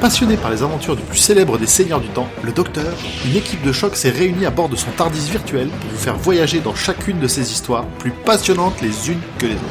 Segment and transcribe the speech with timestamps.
[0.00, 3.62] Passionné par les aventures du plus célèbre des seigneurs du temps, le Docteur, une équipe
[3.62, 6.74] de choc s'est réunie à bord de son Tardis virtuel pour vous faire voyager dans
[6.74, 9.62] chacune de ces histoires, plus passionnantes les unes que les autres.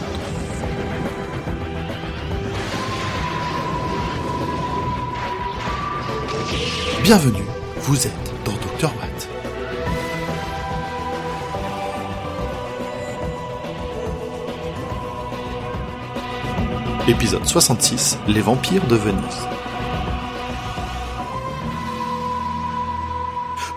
[7.03, 7.45] Bienvenue,
[7.81, 9.29] vous êtes dans Docteur Watt.
[17.07, 19.54] Épisode 66, Les vampires de Venise.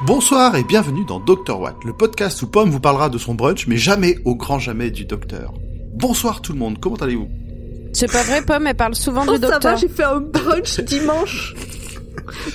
[0.08, 3.66] Bonsoir et bienvenue dans Docteur Watt, le podcast où Pomme vous parlera de son brunch,
[3.66, 5.52] mais jamais au grand jamais du docteur.
[5.94, 7.28] Bonsoir tout le monde, comment allez-vous?
[7.92, 9.76] C'est pas vrai, Pomme, elle parle souvent Oh, du ça va, docteur.
[9.76, 11.54] j'ai fait un brunch dimanche.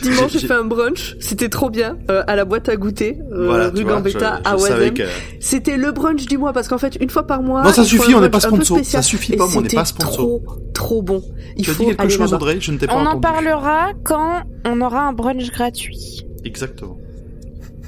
[0.01, 1.15] Dimanche, J'ai- fait un brunch.
[1.19, 1.97] C'était trop bien.
[2.09, 5.03] euh, à la boîte à goûter, euh, Voilà, rue Gambetta, je- à je que-
[5.39, 7.63] C'était le brunch du mois parce qu'en fait, une fois par mois.
[7.63, 8.79] Non, ça suffit, on n'est pas sponsor.
[8.83, 10.11] Ça suffit, Pomme, on n'est pas sponsor.
[10.13, 10.43] Trop,
[10.73, 11.21] trop bon.
[11.55, 12.33] Il Tu as faut dit quelque aller chose.
[12.33, 16.25] Audrey Je ne t'ai pas On en parlera quand on aura un brunch gratuit.
[16.45, 16.97] Exactement.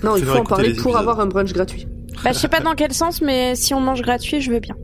[0.03, 0.95] Non, il faut en parler pour épisodes.
[0.95, 1.87] avoir un brunch gratuit.
[2.23, 4.75] Bah, je sais pas dans quel sens, mais si on mange gratuit, je veux bien.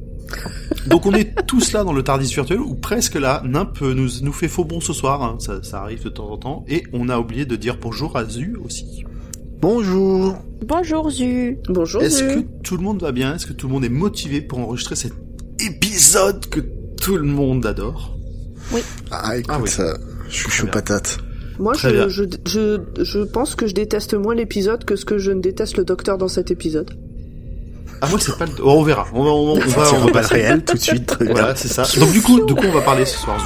[0.88, 3.42] Donc on est tous là dans le Tardis virtuel, ou presque là.
[3.45, 6.38] Nimp nous, nous fait faux bon ce soir, hein, ça, ça arrive de temps en
[6.38, 6.66] temps.
[6.68, 9.03] Et on a oublié de dire bonjour à Zu aussi.
[9.62, 10.38] Bonjour.
[10.66, 11.58] Bonjour, Zu.
[11.70, 12.02] Bonjour.
[12.02, 13.36] Est-ce que tout le monde va bien?
[13.36, 15.14] Est-ce que tout le monde est motivé pour enregistrer cet
[15.59, 16.62] épisode que
[17.02, 18.18] tout le monde adore?
[19.12, 19.70] Ah, écoute, Ah oui.
[19.70, 19.98] ça,
[20.30, 20.72] je suis chaud bien.
[20.73, 21.18] patate.
[21.62, 25.31] Moi, je, je, je, je pense que je déteste moins l'épisode que ce que je
[25.31, 26.90] ne déteste le docteur dans cet épisode.
[28.02, 28.52] Ah moi c'est pas le...
[28.64, 29.06] oh, on verra.
[29.14, 31.16] On va, on va, on va, on va pas le réel tout de suite.
[31.22, 31.84] Voilà, c'est ça.
[32.00, 33.38] Donc du coup, de quoi on va parler ce soir?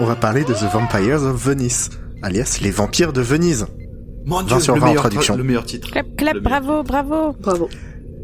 [0.00, 1.88] On va parler de The Vampires of Venice,
[2.22, 3.66] alias les vampires de Venise.
[4.26, 5.36] Mon Dieu, 20 sur le 20 en meilleur, traduction.
[5.36, 5.90] le meilleur titre.
[5.90, 6.60] Clap, clap, Le meilleur.
[6.60, 7.32] bravo, bravo.
[7.40, 7.68] Bravo.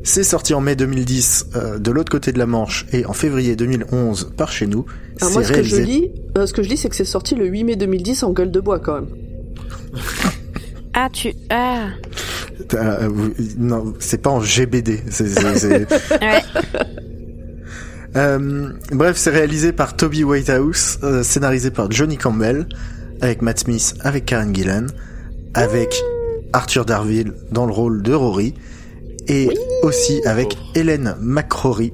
[0.07, 3.57] C'est sorti en mai 2010 euh, de l'autre côté de la Manche et en février
[3.57, 4.85] 2011 par chez nous.
[5.21, 7.05] Alors C'est moi, ce que je lis, euh, ce que je lis, c'est que c'est
[7.07, 9.09] sorti le 8 mai 2010 en gueule de bois quand même.
[10.97, 11.35] Ah, tu...
[11.51, 11.89] Ah.
[12.75, 13.09] Euh,
[13.59, 15.03] non, c'est pas en GBD.
[15.11, 15.89] c'est- c'est- c'est-
[16.23, 16.41] Ouais.
[18.15, 22.69] Euh, bref, c'est réalisé par Toby Whitehouse, euh, scénarisé par Johnny Campbell,
[23.21, 24.87] avec Matt Smith, avec Karen Gillan,
[25.55, 25.97] avec
[26.53, 28.55] Arthur Darville dans le rôle de Rory,
[29.29, 29.49] et
[29.83, 30.79] aussi avec Oh.
[30.79, 31.93] Hélène McCrory.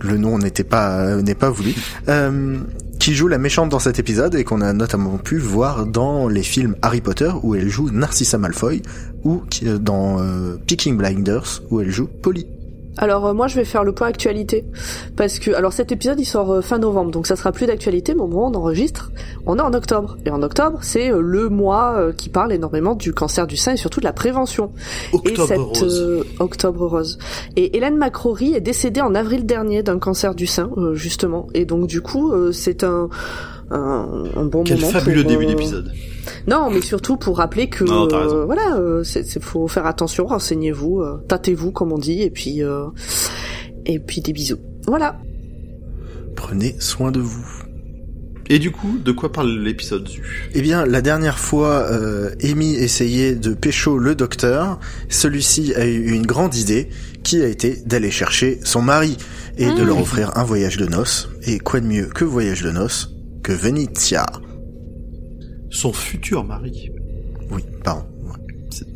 [0.00, 1.74] Le nom n'était pas euh, n'est pas voulu.
[2.08, 2.58] Euh,
[2.98, 6.42] qui joue la méchante dans cet épisode et qu'on a notamment pu voir dans les
[6.42, 8.80] films Harry Potter où elle joue Narcissa Malfoy
[9.24, 12.46] ou euh, dans euh, Peaking Blinders où elle joue Polly.
[12.96, 14.64] Alors euh, moi je vais faire le point actualité.
[15.16, 17.10] Parce que alors cet épisode il sort euh, fin novembre.
[17.10, 19.10] Donc ça sera plus d'actualité mais au moment où on enregistre
[19.46, 20.16] on est en octobre.
[20.24, 23.72] Et en octobre c'est euh, le mois euh, qui parle énormément du cancer du sein
[23.72, 24.72] et surtout de la prévention.
[25.12, 26.00] Octobre et cette rose.
[26.02, 27.18] euh, octobre rose.
[27.56, 31.48] Et Hélène McCrory est décédée en avril dernier d'un cancer du sein euh, justement.
[31.54, 33.08] Et donc du coup euh, c'est un,
[33.70, 35.92] un un bon Quel moment fabuleux pour, début euh, d'épisode.
[36.46, 40.26] non, mais surtout pour rappeler que Non, euh, voilà, euh, c'est c'est- faut faire attention,
[40.26, 42.86] renseignez-vous, euh, tâtez-vous comme on dit, et puis euh,
[43.86, 44.58] et puis des bisous.
[44.86, 45.18] Voilà.
[46.36, 47.46] Prenez soin de vous.
[48.50, 50.20] Et du coup, de quoi parle l'épisode Zu?
[50.52, 54.78] Eh bien, la dernière fois, euh, Amy essayait de pécho le docteur.
[55.08, 56.90] Celui-ci a eu une grande idée,
[57.22, 59.16] qui a été d'aller chercher son mari
[59.56, 59.86] et de Mmh.
[59.86, 61.30] leur offrir un voyage de noces.
[61.46, 63.13] Et quoi de mieux que voyage de noces
[63.44, 64.26] que Venezia
[65.70, 66.90] Son futur mari.
[67.52, 68.02] Oui, pardon.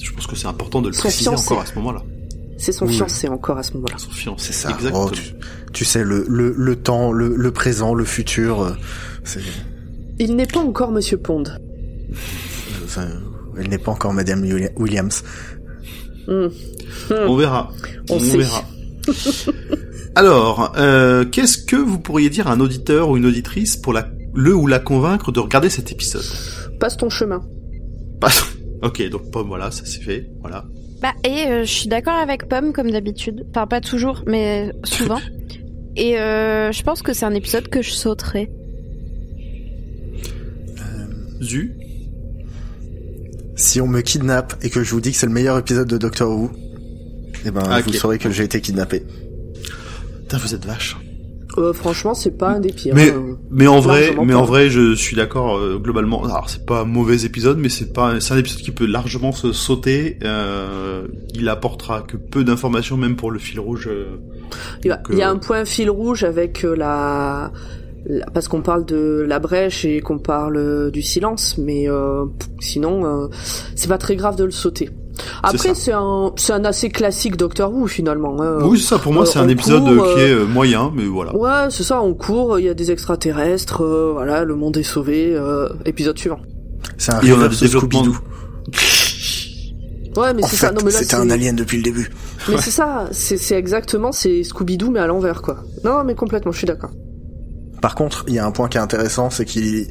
[0.03, 1.45] Je pense que c'est important de le Son préciser fiancé.
[1.53, 2.03] encore à ce moment-là.
[2.57, 2.95] C'est son Oui.
[2.97, 3.95] fiancé encore à ce moment-là.
[3.99, 4.47] Son fiancé.
[4.47, 4.71] C'est ça.
[4.71, 5.05] Exactement.
[5.07, 5.23] Oh, tu,
[5.73, 8.73] tu sais, le, le, le temps, le, le présent, le futur, euh,
[10.19, 11.45] Il n'est pas encore Monsieur Pond.
[12.85, 13.07] enfin,
[13.57, 15.23] elle n'est pas encore Madame Willi- Williams.
[16.27, 16.49] Hmm.
[17.11, 17.71] On verra.
[18.11, 18.39] On sait.
[18.39, 18.65] verra.
[20.17, 24.09] Alors, euh, qu'est-ce que vous pourriez dire à un auditeur ou une auditrice pour la,
[24.39, 26.23] le ou la convaincre de regarder cet épisode
[26.79, 27.43] Passe ton chemin.
[28.21, 28.31] Pas-
[28.83, 30.31] Ok, donc pomme, voilà, ça c'est fait.
[30.41, 30.65] Voilà.
[31.03, 33.45] Bah, et euh, je suis d'accord avec Pomme, comme d'habitude.
[33.51, 35.19] Enfin, pas toujours, mais souvent.
[35.97, 38.49] Et euh, je pense que c'est un épisode que je sauterai.
[41.41, 41.73] Zu
[43.57, 45.99] Si on me kidnappe et que je vous dis que c'est le meilleur épisode de
[45.99, 46.51] Doctor Who,
[47.45, 49.03] eh ben, Ah, vous saurez que j'ai été kidnappé.
[50.21, 50.97] Putain, vous êtes vache.
[51.59, 52.95] Euh, franchement, c'est pas un des pires.
[52.95, 53.37] Mais, hein.
[53.51, 56.25] mais en vrai, mais en vrai, je suis d'accord euh, globalement.
[56.25, 59.33] Alors, c'est pas un mauvais épisode, mais c'est pas, c'est un épisode qui peut largement
[59.33, 60.19] se sauter.
[60.23, 63.89] Euh, il apportera que peu d'informations, même pour le fil rouge.
[63.91, 64.17] euh,
[64.85, 67.53] Il y a, y un point fil rouge avec la,
[68.07, 71.87] la- parce qu'on parle de la brèche et qu'on parle du silence, mais
[72.61, 73.29] sinon
[73.75, 74.91] c'est pas très grave de le sauter.
[75.43, 78.41] Après, c'est un, c'est un assez classique Doctor Who finalement.
[78.41, 78.59] hein.
[78.63, 78.99] Oui, c'est ça.
[78.99, 81.35] Pour moi, euh, c'est un épisode court, euh, qui euh, est euh, moyen, mais voilà.
[81.37, 84.83] Ouais, c'est ça, on court, il y a des extraterrestres, euh, voilà, le monde est
[84.83, 86.41] sauvé, euh, épisode suivant.
[86.97, 88.05] C'est un Et on a des développements.
[90.17, 91.23] Ouais, mais c'est ça, non mais là c'était c'est...
[91.23, 92.11] un alien depuis le début.
[92.49, 95.59] Mais c'est ça, c'est c'est exactement, c'est Scooby-Doo mais à l'envers quoi.
[95.85, 96.91] Non mais complètement, je suis d'accord.
[97.81, 99.89] Par contre, il y a un point qui est intéressant, c'est qu'il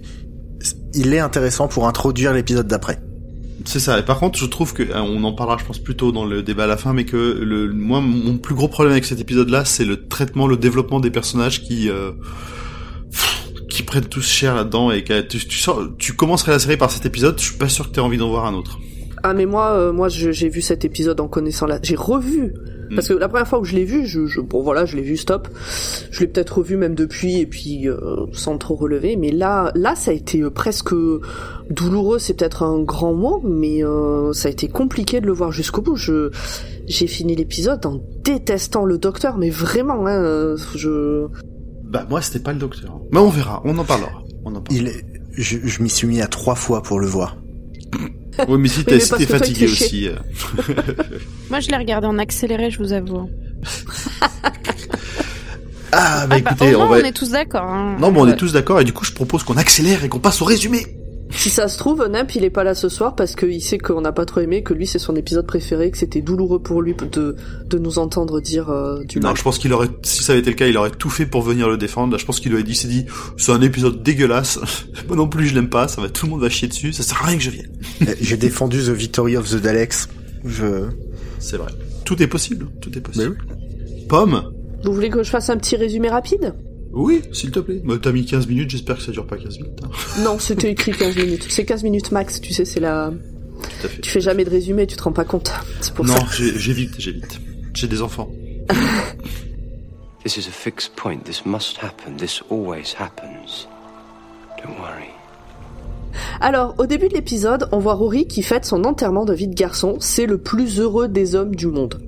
[0.94, 3.00] il est intéressant pour introduire l'épisode d'après.
[3.66, 4.00] C'est ça.
[4.00, 6.26] Et par contre, je trouve que euh, on en parlera, je pense, plus tôt dans
[6.26, 9.20] le débat à la fin, mais que le moi, mon plus gros problème avec cet
[9.20, 12.12] épisode-là, c'est le traitement, le développement des personnages qui euh,
[13.70, 15.84] qui prennent tous cher là-dedans et que tu, tu, sors-
[16.16, 18.46] commencerais la série par cet épisode, je suis pas sûr que t'aies envie d'en voir
[18.46, 18.80] un autre.
[19.24, 21.80] Ah mais moi, euh, moi j'ai vu cet épisode en connaissant la...
[21.82, 22.54] J'ai revu
[22.96, 25.02] Parce que la première fois où je l'ai vu, je, je- bon voilà, je l'ai
[25.02, 25.48] vu stop.
[26.12, 27.98] Je l'ai peut-être revu même depuis et puis euh,
[28.34, 29.16] sans trop relever.
[29.18, 30.94] Mais là, là, ça a été euh, presque
[31.70, 32.20] douloureux.
[32.20, 35.82] C'est peut-être un grand mot, mais euh, ça a été compliqué de le voir jusqu'au
[35.82, 35.96] bout.
[35.96, 36.32] Je,
[36.86, 41.28] j'ai fini l'épisode en détestant le docteur, mais vraiment, hein, euh, je.
[41.84, 43.00] Bah moi, c'était pas le docteur.
[43.12, 44.24] Mais on verra, on en parlera.
[44.46, 44.72] On en parlera.
[44.72, 47.38] Il est, je, je m'y suis mis à trois fois pour le voir.
[48.48, 50.08] Oui, mais si t'es fatigué aussi.
[50.08, 50.16] euh.
[51.50, 53.30] Moi, je l'ai regardé en accéléré, je vous avoue.
[55.92, 56.98] Ah, bah Ah, bah, écoutez, on va.
[56.98, 57.64] on est tous d'accord.
[57.64, 57.96] hein.
[58.00, 58.32] Non, mais on Ouais.
[58.32, 60.97] est tous d'accord et du coup, je propose qu'on accélère et qu'on passe au résumé.
[61.38, 64.02] Si ça se trouve, Nemp, il est pas là ce soir parce qu'il sait qu'on
[64.02, 66.96] n'a pas trop aimé, que lui c'est son épisode préféré, que c'était douloureux pour lui
[66.96, 67.36] de,
[67.66, 69.38] de nous entendre dire euh, du Non, mal.
[69.38, 71.42] je pense qu'il aurait, si ça avait été le cas, il aurait tout fait pour
[71.44, 72.12] venir le défendre.
[72.14, 73.06] Là, je pense qu'il aurait dit, s'est dit,
[73.38, 74.60] c'est un épisode dégueulasse.
[75.08, 75.88] Moi non plus, je l'aime pas.
[75.88, 76.92] Ça va, tout le monde va chier dessus.
[76.92, 77.72] Ça sert à rien que je vienne.
[78.02, 80.08] Euh, J'ai défendu The Victory of the Daleks.
[80.44, 80.86] Je,
[81.40, 81.72] C'est vrai.
[82.04, 82.68] Tout est possible.
[82.82, 83.38] Tout est possible.
[84.10, 84.44] Pomme.
[84.84, 86.54] Vous voulez que je fasse un petit résumé rapide?
[87.00, 87.82] Oui, s'il te plaît.
[87.84, 88.70] Bah, t'as mis 15 minutes.
[88.72, 89.80] J'espère que ça dure pas 15 minutes.
[89.84, 89.90] hein.
[90.24, 91.46] Non, c'était écrit 15 minutes.
[91.50, 93.12] C'est 15 minutes max, tu sais, c'est la...
[93.82, 94.02] Tout à fait.
[94.02, 95.52] Tu fais jamais de résumé, tu te rends pas compte.
[95.82, 97.40] C'est pour Non, j'ai- j'évite, j'évite.
[97.74, 98.30] J'ai des enfants.
[100.24, 101.20] This is a fixed point.
[101.24, 102.18] This must happen.
[102.18, 103.68] This always happens.
[104.64, 105.10] Don't worry.
[106.42, 109.56] Alors, au début de l'épisode, on voit Rory qui fête son enterrement de vie de
[109.56, 109.98] garçon.
[110.00, 112.00] C'est le plus heureux des hommes du monde.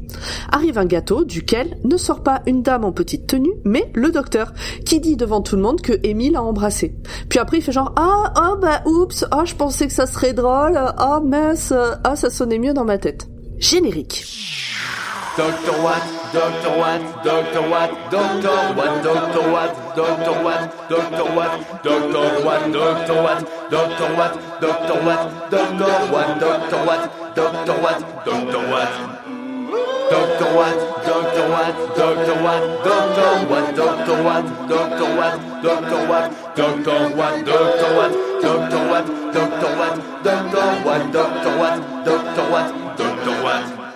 [0.52, 4.54] Arrive un gâteau duquel ne sort pas une dame en petite tenue, mais le docteur,
[4.86, 6.96] qui dit devant tout le monde que Amy l'a embrassé.
[7.30, 10.34] Puis après, il fait genre, ah, oh, bah, oups, ah, je pensais que ça serait
[10.34, 11.74] drôle, ah, mince,
[12.04, 13.28] ah, ça sonnait mieux dans ma tête.
[13.58, 14.26] Générique.
[15.40, 16.04] Doctor Watt,
[16.34, 23.24] Doctor Watt, Doctor Watt, Doctor Watt, Doctor Watt, Doctor Watt, Doctor Watt, Doctor Watt, Doctor
[23.24, 28.92] Watt, Doctor Watt, Doctor Watt, Doctor Watt, Doctor Watt, Doctor Watt, Doctor Watt.
[30.12, 30.78] Doctor Watt,
[31.08, 36.28] Doctor Watt, Doctor Watt, Doctor Watt, Doctor Watt, Doctor Watt, Doctor Watt,
[36.60, 38.12] Doctor Watt, Doctor Watt,
[38.44, 43.89] Doctor Watt, Doctor Watt, Doctor Watt, Doctor Watt, Doctor Watt, Doctor Watt.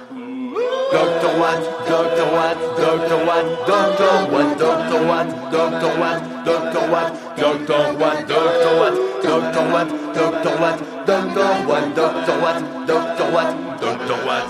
[0.94, 1.60] Doctor Watt,
[1.90, 8.78] Doctor Watt, Doctor Watt, Doctor Watt, Doctor Watt, Doctor Watt, Doctor Watt, Doctor Watt, Doctor
[8.78, 8.94] Watt,
[9.24, 14.46] Doctor Watt, Doctor Watt, Doctor Watt, Doctor Watt, Doctor Watt, Doctor Watt.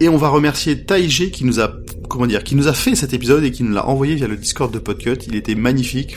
[0.00, 1.72] Et on va remercier Taïgé qui nous a,
[2.10, 4.36] comment dire, qui nous a fait cet épisode et qui nous l'a envoyé via le
[4.36, 5.16] Discord de Podcut.
[5.26, 6.16] Il était magnifique.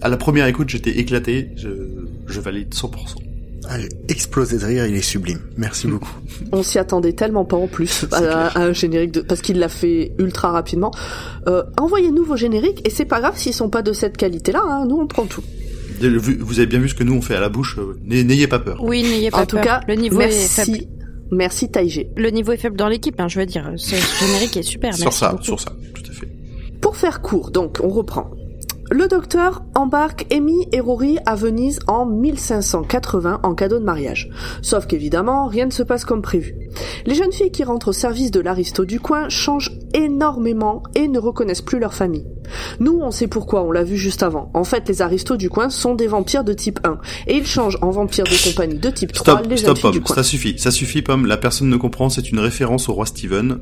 [0.00, 1.50] À la première écoute, j'étais éclaté.
[1.56, 1.68] Je,
[2.26, 3.29] je valide 100%.
[3.78, 5.40] J'ai explosé de rire, il est sublime.
[5.56, 6.12] Merci beaucoup.
[6.52, 10.12] On s'y attendait tellement pas en plus à, un générique de, parce qu'il l'a fait
[10.18, 10.90] ultra rapidement.
[11.46, 14.86] Euh, envoyez-nous vos génériques et c'est pas grave s'ils sont pas de cette qualité-là, hein,
[14.88, 15.42] nous on prend tout.
[16.00, 17.76] Vous vous avez bien vu ce que nous on fait à la bouche.
[17.78, 18.82] euh, n'ay- N'ayez pas peur.
[18.82, 19.64] Oui, n'ayez pas en tout peur.
[19.64, 20.70] cas, le niveau est faible.
[20.70, 20.88] merci,
[21.30, 22.10] merci Taïgé.
[22.16, 23.70] Le niveau est faible dans l'équipe, hein, je veux dire.
[23.76, 24.94] Ce ce générique est super.
[24.94, 25.44] sur merci ça, beaucoup.
[25.44, 26.28] sur ça, tout à fait.
[26.80, 28.30] Pour faire court, donc on reprend.
[28.92, 34.28] Le docteur embarque Amy et Rory à Venise en 1580 en cadeau de mariage.
[34.62, 36.56] Sauf qu'évidemment, rien ne se passe comme prévu.
[37.06, 41.20] Les jeunes filles qui rentrent au service de l'aristo du coin changent énormément et ne
[41.20, 42.26] reconnaissent plus leur famille.
[42.80, 44.50] Nous, on sait pourquoi, on l'a vu juste avant.
[44.54, 47.78] En fait, les aristos du coin sont des vampires de type 1 et ils changent
[47.82, 50.06] en vampires de compagnie de type 3 Stop, les jeunes stop, filles du Pomme.
[50.06, 50.16] coin.
[50.16, 51.26] Ça suffit, ça suffit, Pomme.
[51.26, 52.08] La personne ne comprend.
[52.08, 53.60] C'est une référence au roi Steven.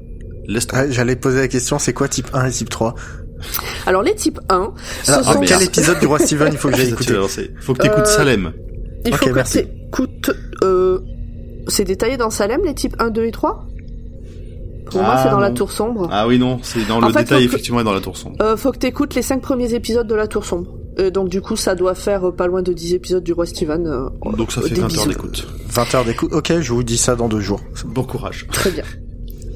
[0.72, 2.94] Ah, J'allais poser la question, c'est quoi type 1 et type 3
[3.86, 4.72] Alors les types 1,
[5.04, 7.14] ce Alors, sont quel épisode du roi Steven il faut que j'aille écouter
[7.60, 8.52] Faut que t'écoutes Euh, Salem.
[9.06, 9.58] Il Ok, faut que merci.
[9.64, 10.30] t'écoutes...
[10.64, 10.98] Euh,
[11.68, 13.66] c'est détaillé dans Salem, les types 1, 2 et 3
[14.90, 15.54] Pour moi, Ah, c'est dans la non.
[15.54, 16.08] tour sombre.
[16.10, 18.16] Ah oui, non, c'est dans En le fait, détail, que- effectivement, et dans la tour
[18.16, 18.36] sombre.
[18.42, 20.74] Euh, faut que t'écoutes les 5 premiers épisodes de la tour sombre.
[20.98, 23.46] Euh, donc du coup, ça doit faire euh, pas loin de 10 épisodes du Roi
[23.46, 23.86] Steven.
[23.86, 25.46] euh, Donc ça euh, fait des 20 heures d'écoute.
[25.68, 26.32] 20 heures d'écoute.
[26.32, 27.60] Ok, je vous dis ça dans deux jours.
[27.86, 28.46] Bon courage.
[28.50, 28.84] Très bien.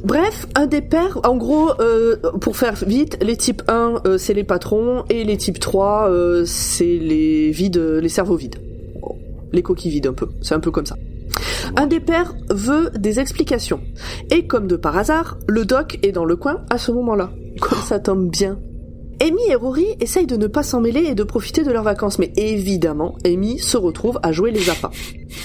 [0.05, 4.35] Bref, un des pères, en gros, euh, pour faire vite, les types 1, euh, c'est
[4.35, 8.57] les patrons, et les types 3, euh, c'est les vides, les cerveaux vides.
[9.53, 10.97] Les coquilles vides un peu, c'est un peu comme ça.
[11.77, 13.81] Un des pères veut des explications.
[14.31, 17.31] Et comme de par hasard, le doc est dans le coin à ce moment-là.
[17.61, 18.59] Comme ça tombe bien.
[19.21, 22.19] Amy et Rory essayent de ne pas s'en mêler et de profiter de leurs vacances,
[22.19, 24.91] mais évidemment, Amy se retrouve à jouer les appâts.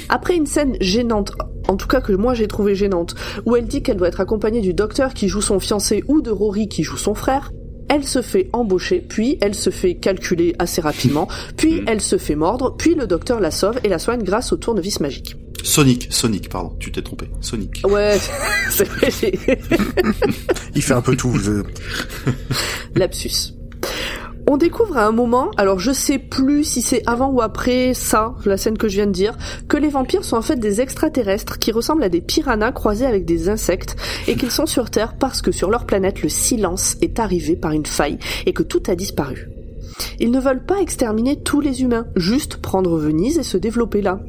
[0.10, 1.34] Après une scène gênante,
[1.68, 4.62] en tout cas que moi j'ai trouvé gênante, où elle dit qu'elle doit être accompagnée
[4.62, 7.52] du docteur qui joue son fiancé ou de Rory qui joue son frère,
[7.90, 12.36] elle se fait embaucher, puis elle se fait calculer assez rapidement, puis elle se fait
[12.36, 15.36] mordre, puis le docteur la sauve et la soigne grâce au tournevis magique.
[15.64, 17.30] Sonic, Sonic, pardon, tu t'es trompé.
[17.42, 17.82] Sonic.
[17.90, 18.18] Ouais,
[18.70, 19.38] c'est
[20.76, 21.34] Il fait un peu tout.
[21.38, 21.64] je-
[22.96, 23.54] lapsus.
[24.50, 28.34] On découvre à un moment, alors je sais plus si c'est avant ou après ça,
[28.46, 29.38] la scène que je viens de dire,
[29.68, 33.26] que les vampires sont en fait des extraterrestres qui ressemblent à des piranhas croisés avec
[33.26, 37.20] des insectes et qu'ils sont sur Terre parce que sur leur planète le silence est
[37.20, 39.50] arrivé par une faille et que tout a disparu.
[40.22, 44.22] Ils ne veulent pas exterminer tous les humains, juste prendre Venise et se développer là.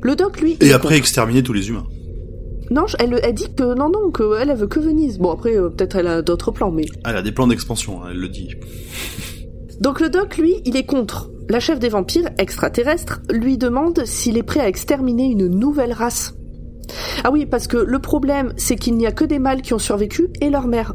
[0.00, 1.86] Le doc, lui, Et après exterminer tous les humains.
[2.70, 5.18] non, elle dit que non, non, qu'elle elle veut que Venise.
[5.18, 8.08] Bon, après, euh, peut-être elle a d'autres plans, mais Elle a des plans d'expansion, hein,
[8.10, 8.48] elle le dit.
[9.80, 11.30] Donc le doc, lui, il est contre.
[11.48, 16.34] La chef des vampires, extraterrestre, lui demande s'il est prêt à exterminer une nouvelle race.
[17.24, 19.78] Ah oui, parce que le problème, c'est qu'il n'y a que des mâles qui ont
[19.78, 20.94] survécu et leur mère.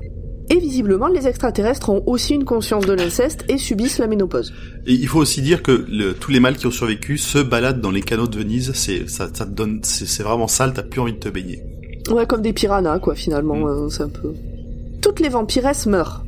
[0.50, 4.53] Et visiblement, les extraterrestres ont aussi une conscience de l'inceste et subissent la ménopause.
[4.86, 7.81] Et il faut aussi dire que le- tous les mâles qui ont survécu se baladent
[7.81, 8.72] dans les canaux de Venise.
[8.74, 10.72] C'est ça, ça te donne, c'est c'est vraiment sale.
[10.74, 11.62] T'as plus envie de te baigner.
[12.10, 13.67] Ouais, comme des piranhas, quoi, finalement, Mm.
[13.67, 14.34] euh, c'est un peu...
[15.01, 16.24] Toutes les vampiresses meurent.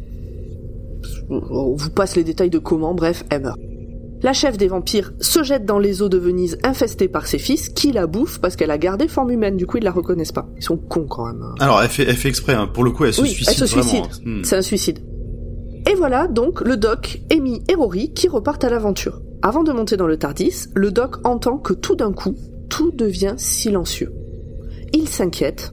[1.30, 3.58] On vous passe les détails de comment, bref, elles meurent.
[4.22, 7.70] La chef des vampires se jette dans les eaux de Venise infestée par ses fils,
[7.70, 10.50] qui la bouffent parce qu'elle a gardé forme humaine, du coup ils la reconnaissent pas.
[10.58, 11.42] Ils sont cons quand même.
[11.60, 12.54] Alors elle fait, elle fait exprès.
[12.54, 12.68] Hein.
[12.68, 14.04] Pour le coup, elle se oui, suicide elle se suicide.
[14.04, 14.20] hein.
[14.26, 14.44] Hmm.
[14.44, 15.00] C'est un suicide.
[15.90, 19.22] Et voilà donc le doc, Amy et Rory qui repartent à l'aventure.
[19.42, 22.36] Avant de monter dans le Tardis, le doc entend que tout d'un coup,
[22.68, 24.12] tout devient silencieux.
[24.94, 25.72] Il s'inquiète.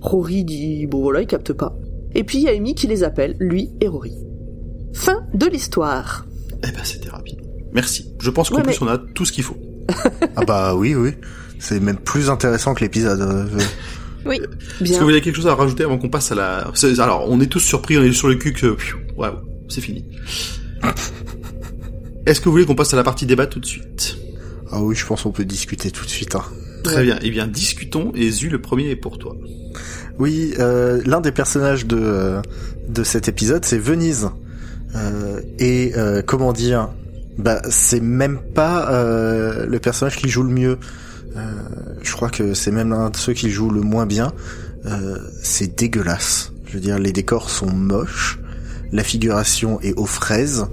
[0.00, 1.76] Rory dit bon voilà, il capte pas.
[2.14, 4.14] Et puis il y a Amy qui les appelle, lui et Rory.
[4.94, 6.26] Fin de l'histoire.
[6.64, 7.38] Eh ben c'était rapide.
[7.72, 8.06] Merci.
[8.20, 9.56] Je pense qu'en Ouais, plus mais- on a tout ce qu'il faut.
[10.36, 11.12] Ah bah oui, oui.
[11.58, 13.20] C'est même plus intéressant que l'épisode.
[13.20, 13.46] euh,
[14.26, 14.36] Oui.
[14.36, 14.98] Est-ce Bien.
[14.98, 16.70] que vous avez quelque chose à rajouter avant qu'on passe à la...
[17.00, 18.76] Alors, on est tous surpris, on est sur le cul que...
[19.16, 19.34] Waouh,
[19.68, 20.04] c'est fini.
[22.26, 24.16] Est-ce que vous voulez qu'on passe à la partie débat tout de suite?
[24.70, 26.34] Ah oui, je pense qu'on peut discuter tout de suite.
[26.36, 26.44] hein.
[26.84, 27.18] Très bien.
[27.22, 28.12] Eh bien, discutons.
[28.14, 29.36] Et Zu, le premier est pour toi.
[30.18, 32.42] Oui, euh, l'un des personnages de euh,
[32.88, 34.28] de cet épisode, c'est Venise.
[34.94, 36.90] Euh, et euh, comment dire
[37.38, 40.78] Bah, c'est même pas euh, le personnage qui joue le mieux.
[41.36, 41.40] Euh,
[42.02, 44.32] je crois que c'est même l'un de ceux qui joue le moins bien.
[44.86, 46.52] Euh, c'est dégueulasse.
[46.66, 48.38] Je veux dire, les décors sont moches,
[48.92, 50.66] la figuration est aux fraises.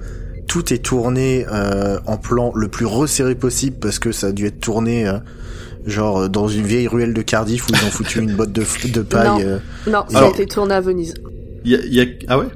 [0.47, 4.47] Tout est tourné euh, en plan le plus resserré possible parce que ça a dû
[4.47, 5.19] être tourné euh,
[5.85, 9.27] genre dans une vieille ruelle de Cardiff où ils ont foutu une botte de, paille.
[9.27, 9.39] Non.
[9.41, 11.13] euh, Non, ça a été tourné à Venise.
[11.65, 12.47] Y a, il y a- Ah ouais?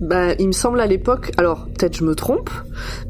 [0.00, 2.48] Bah, il me semble à l'époque, alors peut-être je me trompe,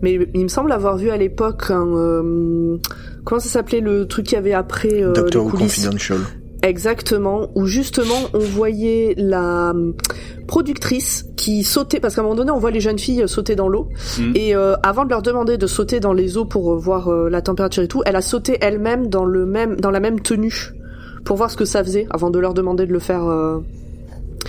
[0.02, 2.76] mais il me semble avoir vu à l'époque un euh,
[3.24, 5.50] comment ça s'appelait le truc qu'il y avait après euh, Doctor Who.
[5.50, 6.18] Confidential.
[6.62, 9.94] Exactement, où justement on voyait la hum,
[10.46, 13.68] productrice qui sautait, parce qu'à un moment donné on voit les jeunes filles sauter dans
[13.68, 14.32] l'eau, Mhm.
[14.34, 17.30] et euh, avant de leur demander de sauter dans les eaux pour euh, voir euh,
[17.30, 20.72] la température et tout, elle a sauté elle-même dans le même dans la même tenue
[21.24, 23.24] pour voir ce que ça faisait avant de leur demander de le faire.
[23.26, 23.58] euh,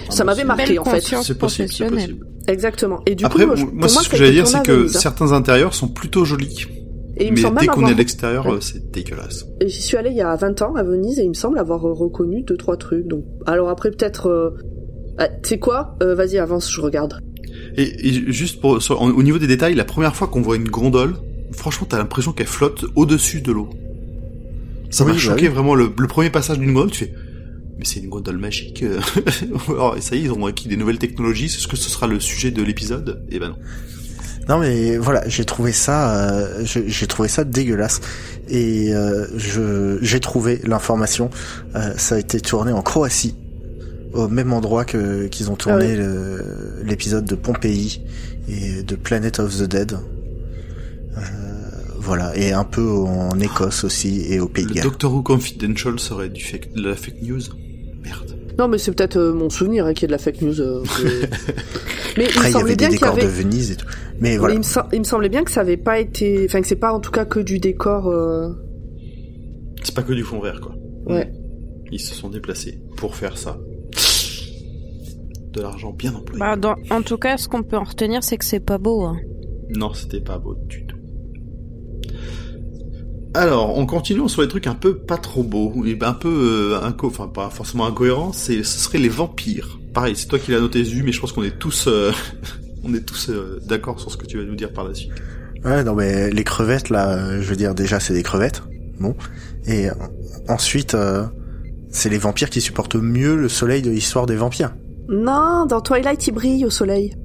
[0.10, 1.00] Ça m'avait marqué en fait.
[1.00, 2.16] conscience C'est possible, c'est professionnelle.
[2.18, 2.28] possible.
[2.48, 3.00] Exactement.
[3.06, 4.88] Et du Après, coup, je- moi, moi, ce que j'allais dire, c'est que hein.
[4.88, 6.66] certains intérieurs sont plutôt jolis.
[7.18, 8.58] Et il me mais semble dès qu'on est à l'extérieur, Ouais.
[8.62, 9.46] c'est dégueulasse.
[9.60, 11.60] Et J'y suis allée il y a 20 ans à Venise et il me semble
[11.60, 13.06] avoir euh, reconnu deux trois trucs.
[13.08, 14.50] Donc, alors après peut-être, euh...
[15.20, 15.96] ah, tu sais quoi?
[16.02, 17.20] Euh, Vas-y avance, je regarde.
[17.78, 20.70] Et, et juste pour, sur- au niveau des détails, la première fois qu'on voit une
[20.70, 21.14] gondole,
[21.52, 23.70] franchement, t'as l'impression qu'elle flotte au-dessus de l'eau.
[24.90, 25.54] Ça Oui, m'a bah choqué oui.
[25.54, 27.14] vraiment le, le premier passage d'une gondole, tu fais,
[27.78, 28.84] mais c'est une gondole magique.
[28.84, 29.00] euh.
[29.70, 31.50] Alors, ça y est, ils ont acquis des nouvelles technologies.
[31.50, 33.56] C'est ce que ce sera le sujet de l'épisode Et ben non.
[34.50, 38.02] Non mais voilà, j'ai trouvé ça, euh, j'ai trouvé ça dégueulasse.
[38.50, 41.30] Et euh, je j'ai trouvé l'information.
[41.76, 43.36] euh, ça a été tourné en Croatie,
[44.14, 46.44] au même endroit que qu'ils ont tourné Ah oui.
[46.84, 48.02] l'épisode de Pompéi
[48.50, 49.98] et de Planet of the Dead.
[52.02, 54.84] Voilà, et un peu en Écosse aussi et au Pays de Le Galles.
[54.86, 57.42] Doctor Who Confidential serait du fake, de la fake news.
[58.04, 58.38] Merde.
[58.58, 60.60] Non, mais c'est peut-être euh, mon souvenir hein, qui est de la fake news.
[60.60, 61.28] euh, que-
[62.18, 63.22] mais il me Après, il y avait des y décors avait.
[63.22, 63.86] de Venise et tout.
[64.20, 64.54] Mais mais voilà.
[64.56, 66.76] il, me sem- il me semblait bien que ça avait pas été, enfin que c'est
[66.76, 68.08] pas en tout cas que du décor.
[68.08, 68.50] euh,
[69.84, 70.74] C'est pas que du fond vert, quoi.
[71.06, 71.32] Ouais.
[71.92, 73.58] Ils se sont déplacés pour faire ça.
[75.54, 76.40] De l'argent bien employé.
[76.40, 79.04] Bah, dans- en tout cas, ce qu'on peut en retenir, c'est que c'est pas beau.
[79.04, 79.18] hein.
[79.76, 80.91] Non, c'était pas beau du tout.
[83.34, 86.74] Alors, en continuant sur les trucs un peu pas trop beaux, et ben un peu
[86.76, 89.80] euh, inco enfin pas forcément incohérents, c'est ce serait les vampires.
[89.94, 92.12] Pareil, c'est toi qui l'as noté Zu, mais je pense qu'on est tous euh,
[92.84, 95.12] on est tous euh, d'accord sur ce que tu vas nous dire par la suite.
[95.64, 98.64] Ouais, non mais les crevettes là, je veux dire déjà c'est des crevettes,
[99.00, 99.16] bon.
[99.66, 99.94] Et euh,
[100.50, 101.24] ensuite, euh,
[101.90, 104.74] c'est les vampires qui supportent mieux le soleil de l'histoire des vampires.
[105.08, 107.16] Non, dans Twilight, ils brillent au soleil.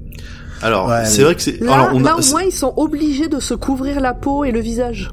[0.61, 2.51] Alors, Ouais, c'est mais- vrai que c'est Là, alors on a- là, au moins, ils
[2.51, 5.09] sont obligés de se couvrir la peau et le visage.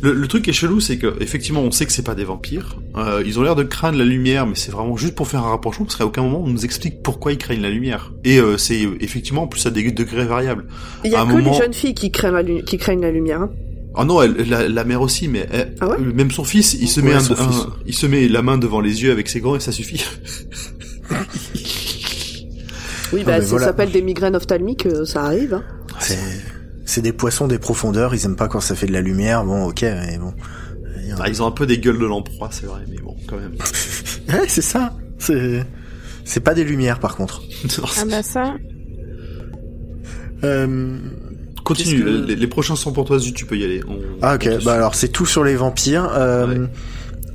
[0.00, 2.24] Le, le truc qui est chelou, c'est que effectivement, on sait que c'est pas des
[2.24, 2.76] vampires.
[2.96, 5.50] Euh, ils ont l'air de craindre la lumière, mais c'est vraiment juste pour faire un
[5.50, 8.12] rapprochement, parce qu'à aucun moment on nous explique pourquoi ils craignent la lumière.
[8.24, 10.66] Et euh, c'est effectivement en plus à des degrés variables.
[11.04, 13.00] Il y a À que moment- les jeunes filles qui craignent la, lu- qui craignent
[13.02, 13.42] la lumière.
[13.42, 13.50] hein.
[13.94, 16.88] Ah non, elle, la, la mère aussi, mais elle- Ah ouais même son fils, il
[16.88, 17.22] se Ouais, met un,
[17.86, 20.04] il se met la main devant les yeux avec ses gants et ça suffit.
[23.12, 23.66] Oui, Ah, bah, mais ça voilà.
[23.66, 25.54] s'appelle des migraines ophtalmiques, euh, ça arrive.
[25.54, 25.64] Hein.
[26.00, 26.18] C'est
[26.88, 29.44] c'est des poissons des profondeurs, ils aiment pas quand ça fait de la lumière.
[29.44, 30.32] Bon, ok, mais bon.
[31.20, 33.52] Ah, ils ont un peu des gueules de lamproie, c'est vrai, mais bon, quand même.
[34.28, 34.94] Ouais, c'est ça.
[35.18, 35.64] C'est
[36.24, 37.42] c'est pas des lumières par contre.
[37.98, 38.54] Ah bah ça.
[40.44, 40.96] Euh,
[41.64, 43.80] Continue, que- les, les prochains sont pour toi, Zut, tu peux y aller.
[43.88, 46.08] On- Ah ok, bah alors c'est tout sur les vampires.
[46.14, 46.68] Euh, Ouais.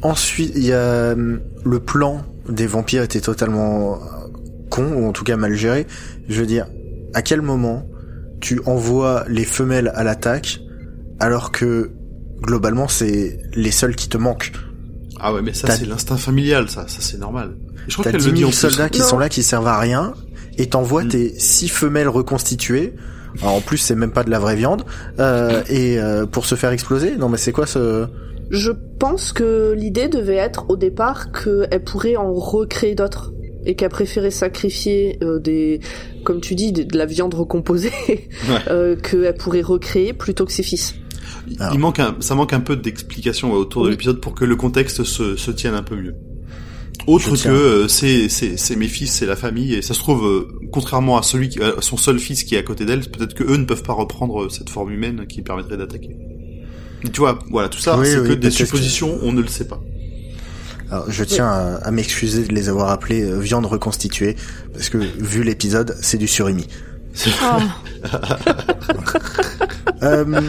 [0.02, 3.98] Ensuite, il y a euh, le plan des vampires était totalement euh,
[4.70, 5.88] con ou en tout cas mal géré.
[6.28, 6.66] Je veux dire,
[7.14, 7.88] à quel moment
[8.44, 10.60] tu envoies les femelles à l'attaque
[11.20, 11.92] alors que
[12.42, 14.52] globalement c'est les seuls qui te manquent.
[15.20, 17.56] Ah ouais, mais ça c'est l'instinct familial, ça, ça c'est normal.
[17.88, 18.60] Et je crois T'as qu'elle 10 le dit 000 en plus.
[18.60, 19.06] soldats qui Non.
[19.06, 20.14] sont là qui servent à rien
[20.58, 21.08] et t'envoies Mm.
[21.10, 22.94] tes six femelles reconstituées.
[23.42, 24.84] Alors en plus c'est même pas de la vraie viande
[25.20, 27.16] euh, et euh, pour se faire exploser.
[27.16, 28.08] Non mais c'est quoi ce
[28.52, 33.32] Je pense que l'idée devait être au départ qu'elle pourrait en recréer d'autres
[33.66, 35.80] et qu'elle préférait sacrifier euh, des,
[36.24, 37.92] comme tu dis, de, de la viande recomposée
[38.70, 40.96] euh, qu'elle pourrait recréer plutôt que ses fils.
[41.48, 41.74] Il- Alors.
[41.74, 44.56] Il manque un, ça manque un peu d'explication ouais, autour de l'épisode pour que le
[44.56, 46.16] contexte se, se tienne un peu mieux.
[47.08, 50.26] Autre que euh, c'est c'est c'est mes fils, c'est la famille et ça se trouve
[50.26, 53.34] euh, contrairement à celui qui, à son seul fils qui est à côté d'elle, peut-être
[53.34, 56.16] que eux ne peuvent pas reprendre euh, cette forme humaine qui permettrait d'attaquer.
[57.12, 59.48] Tu vois, voilà, tout ça Oui, c'est oui, que des que- suppositions, on ne le
[59.48, 59.82] sait pas.
[60.92, 64.36] Alors, je tiens à, à m'excuser de les avoir appelés euh, viande reconstituée
[64.74, 66.68] parce que vu l'épisode c'est du surimi.
[67.44, 68.08] Oh.
[70.02, 70.42] Euh,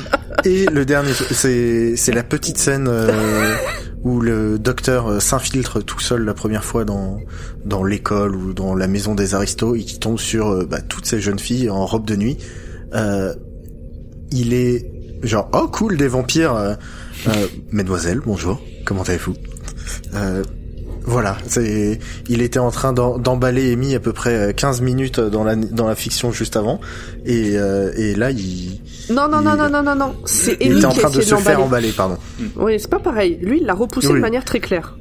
[0.44, 3.54] et le dernier, c'est c'est la petite scène euh,
[4.02, 7.20] où le docteur euh, s'infiltre tout seul la première fois dans
[7.64, 11.20] dans l'école ou dans la maison des aristos et qui tombe sur bah, toutes ces
[11.20, 12.38] jeunes filles en robe de nuit.
[14.32, 14.90] Il est
[15.22, 16.76] genre oh cool des vampires,
[17.70, 19.34] mesdemoiselles bonjour, comment allez-vous?
[21.06, 25.20] Voilà, c'est il était en train d'em- d'emballer Amy à peu près euh, 15 minutes
[25.20, 26.80] dans la dans la fiction juste avant
[27.26, 30.14] et euh, et là il Non, non, non, Il- non, non, non, non.
[30.24, 32.16] C'est il Amy était en qui a train de se faire emballer, pardon.
[32.56, 33.38] Oui, c'est pas pareil.
[33.42, 34.14] Lui, il l'a repoussé Oui.
[34.14, 34.96] de manière très claire.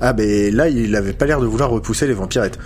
[0.00, 2.58] Ah ben là, il avait pas l'air de vouloir repousser les vampirettes.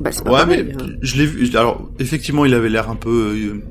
[0.00, 0.64] Bah, c'est pas Ouais, pareil.
[0.76, 0.86] mais hein.
[1.02, 1.56] je l'ai vu.
[1.56, 3.62] Alors, effectivement, il avait l'air un peu euh,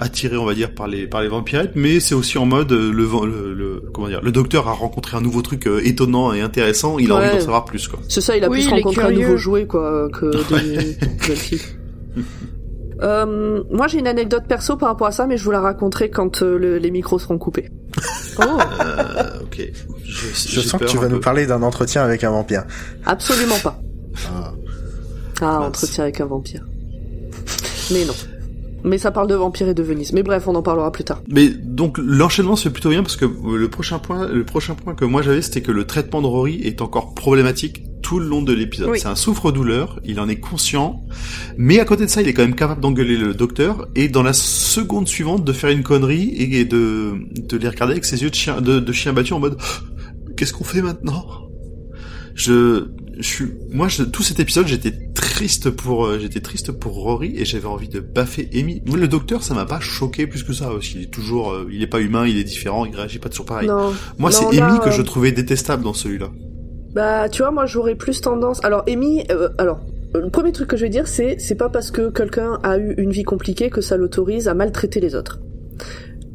[0.00, 2.90] attiré, on va dire, par les par les vampirettes, mais c'est aussi en mode euh,
[2.90, 6.40] le, le, le- comment dire, le docteur a rencontré un nouveau truc euh, étonnant et
[6.40, 6.98] intéressant.
[6.98, 7.26] Il a Ouais.
[7.26, 7.98] envie d'en savoir plus, quoi.
[8.08, 11.60] C'est ça, il a Oui, plus rencontré un nouveau jouet, quoi, que des jeunes filles.
[13.02, 16.10] Euh, moi, j'ai une anecdote perso par rapport à ça, mais je vous la raconterai
[16.10, 17.70] quand euh, le- les micros seront coupés.
[18.38, 18.42] Oh.
[18.42, 19.62] Euh, ok.
[20.04, 22.64] Je, sens que tu vas nous parler d'un entretien avec un vampire.
[23.06, 23.80] Absolument pas.
[24.28, 24.52] Ah.
[25.40, 26.62] Ah, entretien avec un vampire.
[27.90, 28.12] Mais non.
[28.84, 30.12] Mais ça parle de vampires et de Venise.
[30.12, 31.22] Mais bref, on en parlera plus tard.
[31.28, 34.74] Mais donc l'enchaînement se fait plutôt bien parce que euh, le prochain point, le prochain
[34.74, 38.26] point que moi j'avais, c'était que le traitement de Rory est encore problématique tout le
[38.26, 38.88] long de l'épisode.
[38.90, 38.98] Oui.
[39.00, 41.04] C'est un souffre-douleur, il en est conscient,
[41.56, 44.22] mais à côté de ça, il est quand même capable d'engueuler le docteur et dans
[44.22, 48.30] la seconde suivante de faire une connerie et de de les regarder avec ses yeux
[48.30, 49.58] de chien de, de chien battu en mode
[50.36, 51.26] qu'est-ce qu'on fait maintenant?
[52.34, 52.88] Je
[53.18, 54.92] je suis moi je, tout cet épisode j'étais
[55.40, 58.82] triste pour euh, j'étais triste pour Rory et j'avais envie de baffer Amy.
[58.84, 61.82] Le docteur ça m'a pas choqué plus que ça parce qu'il est toujours euh, il
[61.82, 63.66] est pas humain, il est différent, il réagit pas toujours pareil.
[63.66, 63.94] Non.
[64.18, 66.28] Moi c'est Amy que euh, je trouvais détestable dans celui-là.
[66.92, 68.64] Bah, tu vois, moi, j'aurais plus tendance.
[68.64, 69.80] Alors, Amy, euh, alors,
[70.16, 72.78] euh, le premier truc que je vais dire, c'est c'est pas parce que quelqu'un a
[72.78, 75.40] eu une vie compliquée que ça l'autorise à maltraiter les autres.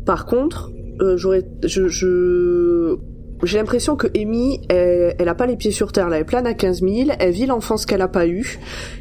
[0.06, 2.96] Par contre, euh, j'aurais, je, je,
[3.44, 6.10] j'ai l'impression que Amy, elle, elle a pas les pieds sur terre.
[6.10, 8.60] Là, elle plane à 15 000, elle vit l'enfance qu'elle a pas eue,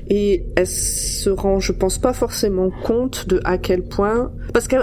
[0.09, 4.77] et elle se rend, je pense pas forcément compte de à quel point, parce que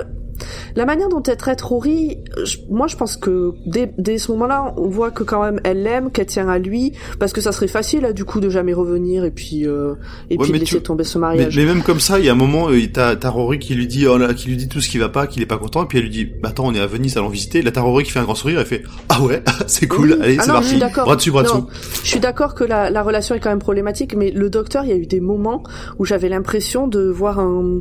[0.76, 4.74] la manière dont elle traite Rory, je- moi je pense que dès, dès ce moment-là,
[4.78, 7.68] on voit que quand même elle l'aime, qu'elle tient à lui, parce que ça serait
[7.68, 9.94] facile là, du coup de jamais revenir et puis euh,
[10.30, 11.56] et Ouais, puis de laisser tu- tomber ce mariage.
[11.58, 13.88] mais même comme ça, il y a un moment, euh, t'as t'as Rory qui lui
[13.88, 15.84] dit, oh là, qui lui dit tout ce qui va pas, qu'il est pas content,
[15.84, 17.62] et puis elle lui dit, bah attends, on est à Venise, allons visiter.
[17.62, 20.18] Là, t'as Rory qui fait un grand sourire, elle fait, ah ouais, c'est cool, Oui.
[20.24, 21.06] allez, Ah c'est parti, suis d'accord.
[21.06, 21.68] bras dessus, bras dessous.
[22.04, 24.90] Je suis d'accord que la, la relation est quand même problématique, mais le docteur, il
[24.90, 25.64] y a eu des moments
[26.00, 27.80] où j'avais l'impression de voir un,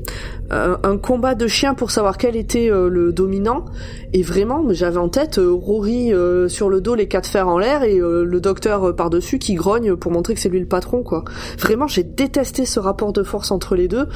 [0.50, 3.64] un, un combat de chiens pour savoir quel était euh, le dominant.
[4.12, 7.58] Et vraiment, j'avais en tête euh, Rory euh, sur le dos, les quatre fers en
[7.58, 10.66] l'air, et euh, le docteur euh, par-dessus qui grogne pour montrer que c'est lui le
[10.66, 11.24] patron, quoi.
[11.58, 14.06] Vraiment, j'ai détesté ce rapport de force entre les deux,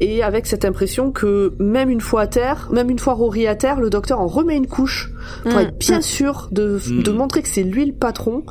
[0.00, 3.54] et avec cette impression que même une fois à terre, même une fois Rory à
[3.54, 5.12] terre, le docteur en remet une couche
[5.44, 7.02] pour Mm, être bien sûr de, Mm.
[7.02, 8.42] de montrer que c'est lui le patron.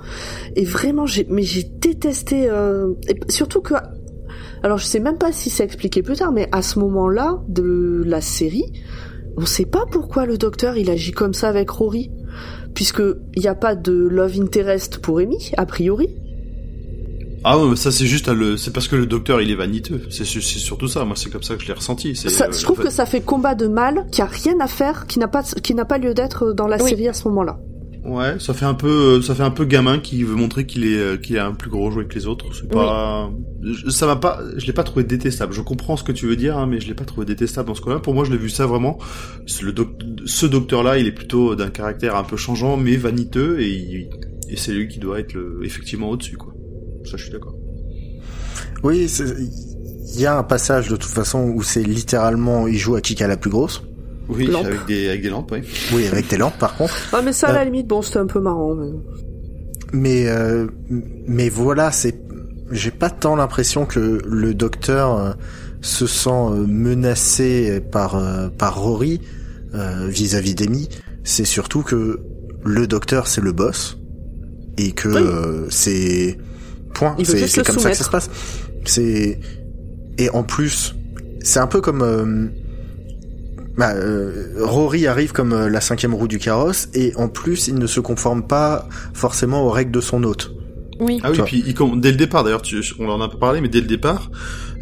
[0.55, 3.73] Et vraiment, j'ai, mais j'ai détesté, euh, et surtout que,
[4.63, 8.03] alors je sais même pas si c'est expliqué plus tard, mais à ce moment-là de
[8.05, 8.71] la série,
[9.37, 12.11] on sait pas pourquoi le docteur il agit comme ça avec Rory,
[12.75, 13.01] puisque
[13.35, 16.09] il n'y a pas de love interest pour Amy a priori.
[17.45, 19.55] Ah ouais, mais ça c'est juste, à le, c'est parce que le docteur il est
[19.55, 20.01] vaniteux.
[20.09, 21.03] C'est su- c'est surtout ça.
[21.03, 22.15] Moi c'est comme ça que je l'ai ressenti.
[22.15, 24.25] C'est, Ça- euh, je trouve en fait- que ça fait combat de mal qui a
[24.25, 26.89] rien à faire, qui n'a pas, qui n'a pas lieu d'être dans la Oui.
[26.89, 27.59] série à ce moment-là.
[28.05, 28.87] Ouais, ça fait un peu,
[29.17, 31.53] euh, ça fait un peu gamin qui veut montrer qu'il est, euh, qu'il a un
[31.53, 32.53] plus gros jouet que les autres.
[32.53, 35.53] C'est pas, je- ça m'a pas, je l'ai pas trouvé détestable.
[35.53, 37.75] Je comprends ce que tu veux dire, hein, mais je l'ai pas trouvé détestable dans
[37.75, 37.99] ce cas-là.
[37.99, 38.97] Pour moi, je l'ai vu ça vraiment.
[39.47, 43.61] c'est Le doc- ce docteur-là, il est plutôt d'un caractère un peu changeant, mais vaniteux,
[43.61, 44.09] et, il-
[44.49, 46.53] et c'est lui qui doit être le, effectivement au-dessus, quoi.
[47.05, 47.55] Ça, je suis d'accord.
[48.83, 49.07] Oui,
[50.15, 53.21] il y a un passage de toute façon où c'est littéralement il joue à qui
[53.23, 53.81] a la plus grosse.
[54.29, 55.59] Oui, avec des, avec des lampes, oui.
[55.93, 56.93] Oui, avec des lampes par contre.
[57.11, 57.55] Ah mais ça à Euh.
[57.55, 58.73] la limite, bon c'était un peu marrant.
[58.75, 58.91] mais-
[59.93, 60.67] Mais euh,
[61.27, 62.15] mais voilà, c'est
[62.71, 65.33] j'ai pas tant l'impression que le docteur euh,
[65.81, 69.21] se sent euh, menacé par euh, par Rory
[69.75, 70.89] euh, vis-à-vis d'Amy.
[71.23, 72.19] C'est surtout que
[72.63, 73.97] le docteur c'est le boss
[74.77, 75.15] et que Oui.
[75.21, 76.37] euh, c'est
[76.93, 77.15] point.
[77.23, 78.29] C'est comme ça que ça se passe.
[78.85, 79.39] C'est
[80.17, 80.95] et en plus
[81.41, 82.47] c'est un peu comme euh,
[83.77, 87.75] bah, euh, Rory arrive comme euh, la cinquième roue du carrosse et en plus il
[87.75, 90.51] ne se conforme pas forcément aux règles de son hôte.
[90.99, 91.19] Oui.
[91.23, 93.67] Ah oui, puis il, dès le départ, d'ailleurs, tu, on en a pas parlé, mais
[93.67, 94.29] dès le départ,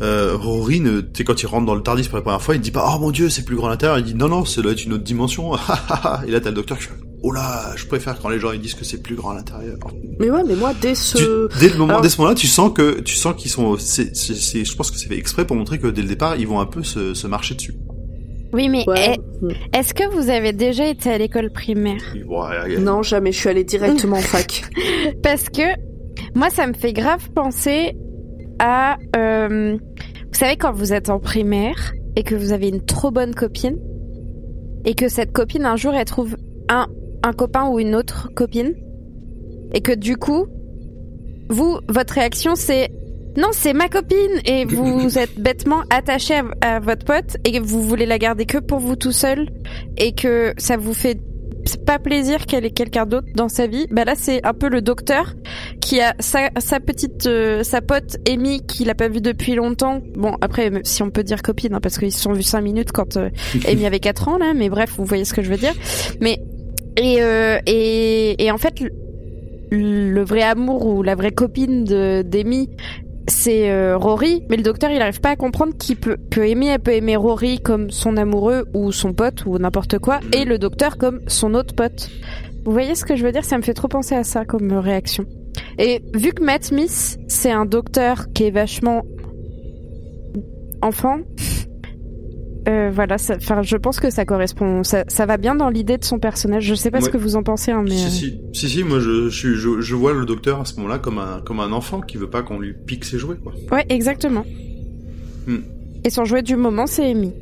[0.02, 2.54] euh, Rory, ne- tu sais, quand il rentre dans le Tardis pour la première fois,
[2.56, 4.44] il dit pas, oh mon dieu, c'est plus grand à l'intérieur, il dit, non, non,
[4.44, 5.56] ça doit être une autre dimension,
[6.28, 8.60] et là, t'as le docteur qui fait, oh là, je préfère quand les gens ils
[8.60, 9.78] disent que c'est plus grand à l'intérieur.
[10.20, 11.18] Mais ouais, mais moi dès ce,
[11.50, 13.78] Tu- dès le moment, Alors- dès ce moment-là, tu sens que, tu sens qu'ils sont,
[13.80, 16.36] c'est, c'est, c'est- je pense que c'est fait exprès pour montrer que dès le départ,
[16.36, 17.76] ils vont un peu se, se marcher dessus.
[18.54, 19.16] Oui, mais Ouais.
[19.16, 22.02] est- est-ce que vous avez déjà été à l'école primaire?
[22.80, 23.32] Non, jamais.
[23.32, 24.64] Je suis allée directement en fac.
[25.24, 25.64] Parce que
[26.36, 27.96] moi, ça me fait grave penser
[28.60, 28.98] à...
[29.16, 33.34] euh, vous savez, quand vous êtes en primaire et que vous avez une trop bonne
[33.34, 33.78] copine,
[34.86, 36.36] et que cette copine, un jour, elle trouve
[36.70, 36.88] un,
[37.24, 38.74] un copain ou une autre copine,
[39.74, 40.46] et que du coup,
[41.50, 42.90] vous, votre réaction, c'est...
[43.38, 47.82] Non, c'est ma copine et vous êtes bêtement attaché à, à votre pote et vous
[47.82, 49.50] voulez la garder que pour vous tout seul
[49.98, 51.20] et que ça vous fait
[51.86, 53.88] pas plaisir qu'elle ait quelqu'un d'autre dans sa vie.
[53.92, 55.34] Bah là, c'est un peu le docteur
[55.80, 60.02] qui a sa, sa petite euh, sa pote Amy qu'il a pas vue depuis longtemps.
[60.16, 62.92] Bon, après si on peut dire copine hein, parce qu'ils se sont vus cinq minutes
[62.92, 63.30] quand euh,
[63.68, 65.74] Amy avait 4 ans là, mais bref, vous voyez ce que je veux dire.
[66.20, 66.40] Mais
[66.98, 72.22] et euh, et, et en fait le, le vrai amour ou la vraie copine de
[72.22, 72.70] d'Amy
[73.28, 76.68] c'est euh, Rory, mais le docteur il arrive pas à comprendre qu'il peut que Amy
[76.68, 80.58] elle peut aimer Rory comme son amoureux ou son pote ou n'importe quoi, et le
[80.58, 82.10] docteur comme son autre pote.
[82.66, 83.44] Vous voyez ce que je veux dire?
[83.44, 85.26] Ça me fait trop penser à ça comme réaction.
[85.80, 89.04] Et vu que Matt Smith c'est un docteur qui est vachement
[90.82, 91.20] enfant,
[92.68, 95.98] euh, voilà, ça- enfin je pense que ça correspond, ça, ça va bien dans l'idée
[95.98, 96.64] de son personnage.
[96.66, 98.84] Je sais pas ce que vous en pensez, hein, mais Si, euh, si, si, si,
[98.84, 101.60] moi je, je, suis- je, je vois le docteur à ce moment-là comme un, comme
[101.60, 103.54] un enfant qui veut pas qu'on lui pique ses jouets, quoi.
[103.72, 104.46] ouais, exactement.
[105.48, 105.58] Hmm.
[106.04, 107.34] Et son jouet du moment, c'est Amy.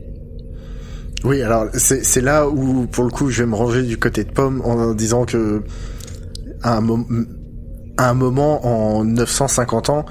[1.25, 4.23] Oui, alors c'est c'est là où pour le coup je vais me ranger du côté
[4.23, 5.63] de Pomme en disant que
[6.61, 6.83] à un,
[7.97, 10.05] à un moment en 950 ans,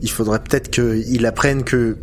[0.00, 1.98] il faudrait peut-être qu'il apprenne que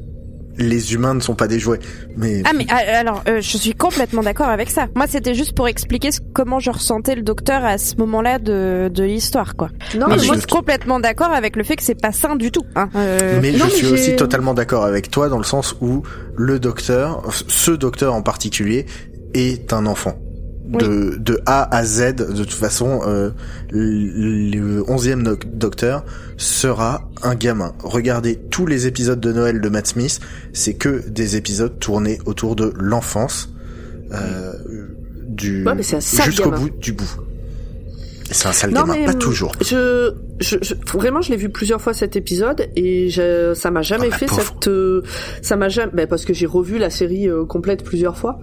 [0.58, 1.80] les humains ne sont pas des jouets.
[2.18, 4.88] Mais Ah mais ah, alors euh, je suis complètement d'accord avec ça.
[4.96, 8.90] Moi c'était juste pour expliquer ce- comment je ressentais le docteur à ce moment-là de,
[8.94, 9.70] de l'histoire quoi.
[9.98, 12.52] Non, mais mais je suis complètement d'accord avec le fait que c'est pas sain du
[12.52, 12.66] tout.
[12.76, 12.90] Hein.
[12.96, 16.04] Euh, Mais non, je mais suis aussi totalement d'accord avec toi dans le sens où
[16.38, 18.86] le docteur, ce docteur en particulier,
[19.34, 20.16] est un enfant.
[20.80, 23.32] De, de A à Z, de toute façon, euh,
[23.72, 26.06] le onzième doc- docteur
[26.38, 27.74] sera un gamin.
[27.84, 30.20] Regardez tous les épisodes de Noël de Matt Smith,
[30.54, 33.50] c'est que des épisodes tournés autour de l'enfance.
[34.14, 34.54] Euh,
[35.28, 35.64] du
[36.20, 37.10] Ouais, jusqu'au bout du bout.
[38.32, 39.52] C'est un sale Non, gamin, mais, pas toujours.
[39.62, 43.82] Je, je, je- vraiment, je l'ai vu plusieurs fois cet épisode et je, ça m'a
[43.82, 45.02] jamais Oh, la fait cette, euh,
[45.42, 48.40] ça m'a jamais, ben, parce que j'ai revu la série euh, complète plusieurs fois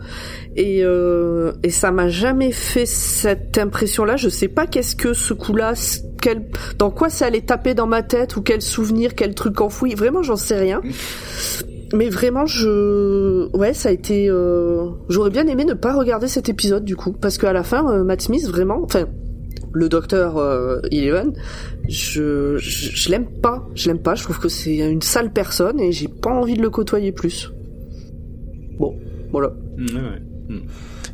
[0.57, 4.16] et euh, et ça m'a jamais fait cette impression-là.
[4.16, 5.72] Je sais pas qu'est-ce que ce coup-là,
[6.20, 6.48] quel,
[6.79, 9.94] dans quoi ça allait taper dans ma tête ou quel souvenir, quel truc enfoui.
[9.94, 10.81] Vraiment, j'en sais rien.
[11.94, 14.29] Mais vraiment, je, ouais, ça a été.
[14.29, 18.05] euh, J'aurais bien aimé ne pas regarder cet épisode du coup, parce qu'à la fin,
[18.05, 19.07] Matt Smith, vraiment, enfin,
[19.78, 21.32] le docteur euh, Eleven,
[21.88, 24.14] je, je, je l'aime pas, je l'aime pas.
[24.14, 27.50] Je trouve que c'est une sale personne et j'ai pas envie de le côtoyer plus.
[28.78, 28.94] Bon,
[29.32, 29.52] voilà.
[29.78, 30.62] Ouais, ouais.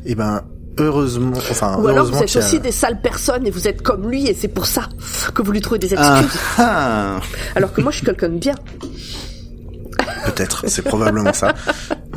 [0.05, 0.41] Et ben
[0.77, 4.09] heureusement, enfin Ou alors vous êtes a- aussi des sales personnes et vous êtes comme
[4.09, 4.89] lui et c'est pour ça
[5.33, 6.39] que vous lui trouvez des Ah, excuses.
[6.57, 7.19] ah.
[7.55, 8.55] Alors que moi, je suis quelqu'un de bien.
[10.25, 11.53] peut-être, c'est probablement ça.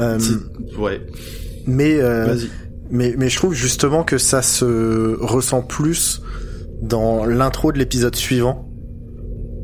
[0.00, 0.16] Euh,
[0.78, 1.00] Ouais,
[1.66, 2.48] mais euh, vas-y.
[2.90, 6.22] Mais, mais je trouve justement que ça se ressent plus
[6.82, 8.68] dans l'intro de l'épisode suivant,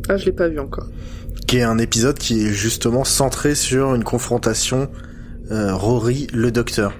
[0.09, 0.87] Ah, je l'ai pas vu encore.
[1.47, 4.89] qui est un épisode qui est justement centré sur une confrontation
[5.51, 6.93] euh, Rory le docteur.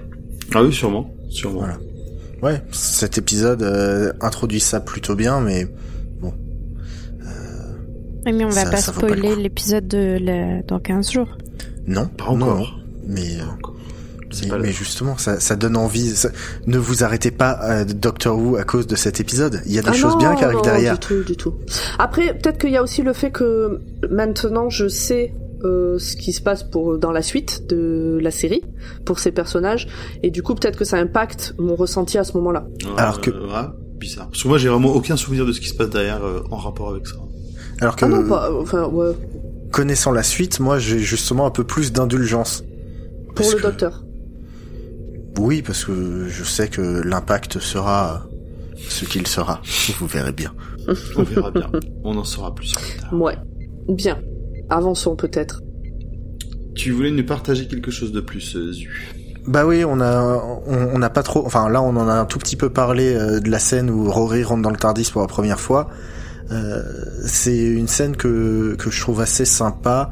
[0.53, 1.59] Ah oui, sûrement, sûrement.
[1.59, 1.77] Voilà.
[2.41, 5.67] Ouais, cet épisode euh, introduit ça plutôt bien, mais
[8.27, 10.63] Oui, mais on va Ça- pas ça spoiler l'épisode de la...
[10.63, 11.37] dans 15 jours.
[11.85, 12.57] non, Pas encore.
[12.59, 12.65] non,
[13.07, 13.74] mais euh, Pas encore.
[14.43, 16.09] Mais, pas mais le- justement, ça, ça donne envie.
[16.15, 16.29] ça-
[16.67, 19.61] Ne vous arrêtez pas à Doctor Who à cause de cet épisode.
[19.65, 20.93] Il y a des Ah choses non, bien qui arrivent non, derrière.
[20.93, 21.53] Du tout, du tout.
[21.99, 26.31] Après, peut-être qu'il y a aussi le fait que maintenant je sais euh, ce qui
[26.33, 28.61] se passe pour dans la suite de la série
[29.05, 29.87] pour ces personnages
[30.21, 32.67] et du coup peut-être que ça impacte mon ressenti à ce moment-là.
[32.97, 33.67] Alors que- Euh, ouais,
[33.97, 34.27] bizarre.
[34.29, 36.57] Parce que moi, j'ai vraiment aucun souvenir de ce qui se passe derrière euh, en
[36.57, 37.15] rapport avec ça.
[37.81, 39.13] Alors que Ah non, pas, enfin ouais,
[39.71, 42.63] connaissant la suite, moi j'ai justement un peu plus d'indulgence.
[43.35, 44.03] pour le que- docteur.
[45.39, 48.27] Oui, parce que je sais que l'impact sera
[48.77, 49.61] ce qu'il sera.
[49.99, 50.53] Vous verrez bien.
[51.17, 51.69] On verra bien.
[52.03, 53.13] On en saura plus plus tard.
[53.13, 53.37] Ouais.
[53.87, 54.19] Bien.
[54.69, 55.61] Avançons peut-être.
[56.75, 59.13] Tu voulais nous partager quelque chose de plus, euh, Zu?
[59.47, 61.45] Bah oui, on a, on on n'a pas trop.
[61.45, 64.09] Enfin là, on en a un tout petit peu parlé euh, de la scène où
[64.09, 65.89] Rory rentre dans le Tardis pour la première fois.
[66.51, 66.81] Euh,
[67.25, 70.09] c'est une scène que que je trouve assez sympa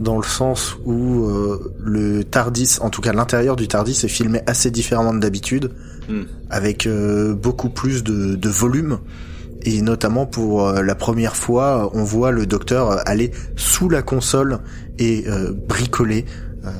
[0.00, 4.40] dans le sens où euh, le Tardis, en tout cas l'intérieur du Tardis, est filmé
[4.46, 5.70] assez différemment de d'habitude,
[6.08, 6.22] Hmm.
[6.48, 8.98] avec euh, beaucoup plus de, de volume.
[9.62, 14.58] Et notamment pour euh, la première fois, on voit le docteur aller sous la console
[14.98, 16.24] et euh, bricoler.
[16.64, 16.70] Euh,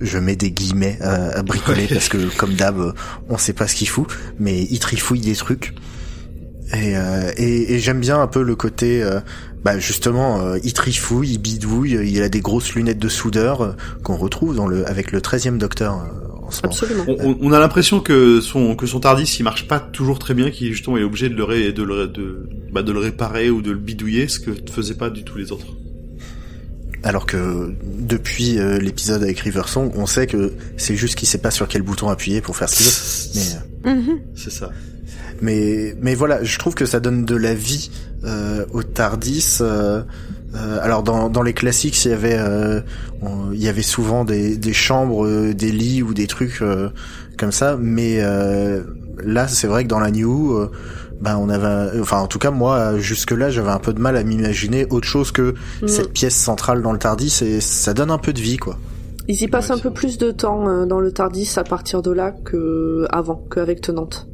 [0.00, 1.88] je mets des guillemets euh, à bricoler Ouais.
[1.94, 2.92] parce que comme d'hab,
[3.28, 4.06] on sait pas ce qu'il fout,
[4.38, 5.74] mais il trifouille des trucs.
[6.74, 9.20] Et, euh, et, et j'aime bien un peu le côté, euh,
[9.64, 13.72] bah justement, euh, il trifouille, il bidouille, il a des grosses lunettes de soudeur euh,
[14.02, 16.72] qu'on retrouve dans le avec le 13e docteur euh, en ce moment.
[16.74, 17.04] Absolument.
[17.08, 20.50] on, on- a l'impression que son que son Tardis il marche pas toujours très bien,
[20.50, 23.60] qu'il justement est obligé de le ré- de le de, bah, de le réparer ou
[23.62, 25.66] de le bidouiller, ce que ne faisaient pas du tout les autres.
[27.04, 31.52] Alors que depuis euh, l'épisode avec Riversong, on sait que c'est juste qu'il sait pas
[31.52, 32.76] sur quel bouton appuyer pour faire ce
[33.32, 33.48] qu'il veut.
[33.84, 34.18] Mais, euh, Mhm.
[34.34, 34.70] C'est ça.
[35.40, 37.90] Mais, mais voilà, je trouve que ça donne de la vie
[38.24, 39.58] euh, au Tardis.
[39.60, 40.02] euh,
[40.54, 42.80] euh, alors dans, dans les classiques, il y avait, euh,
[43.22, 46.88] on- il y avait souvent des, des chambres, euh, des lits ou des trucs euh,
[47.38, 47.76] comme ça.
[47.78, 48.82] Mais euh,
[49.22, 50.70] là, c'est vrai que dans la New, euh,
[51.20, 54.16] ben on avait, enfin en tout cas moi jusque là, j'avais un peu de mal
[54.16, 55.88] à m'imaginer autre chose que Mm.
[55.88, 57.40] cette pièce centrale dans le Tardis.
[57.42, 58.78] Et ça donne un peu de vie, quoi.
[59.30, 62.00] Ils y passent Ouais, un peu plus de temps euh, dans le Tardis à partir
[62.00, 64.26] de là que avant, qu'avec Tenante.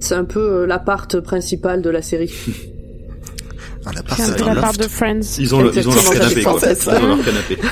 [0.00, 2.32] C'est un peu euh, l'appart principal de la série.
[3.86, 5.20] Un appart, C'est un peu la part de Friends.
[5.38, 6.28] Ils ont, le- ils ont leur canapé, quoi.
[6.28, 7.02] j'avais pensé à Ils ça.
[7.02, 7.58] ont leur canapé.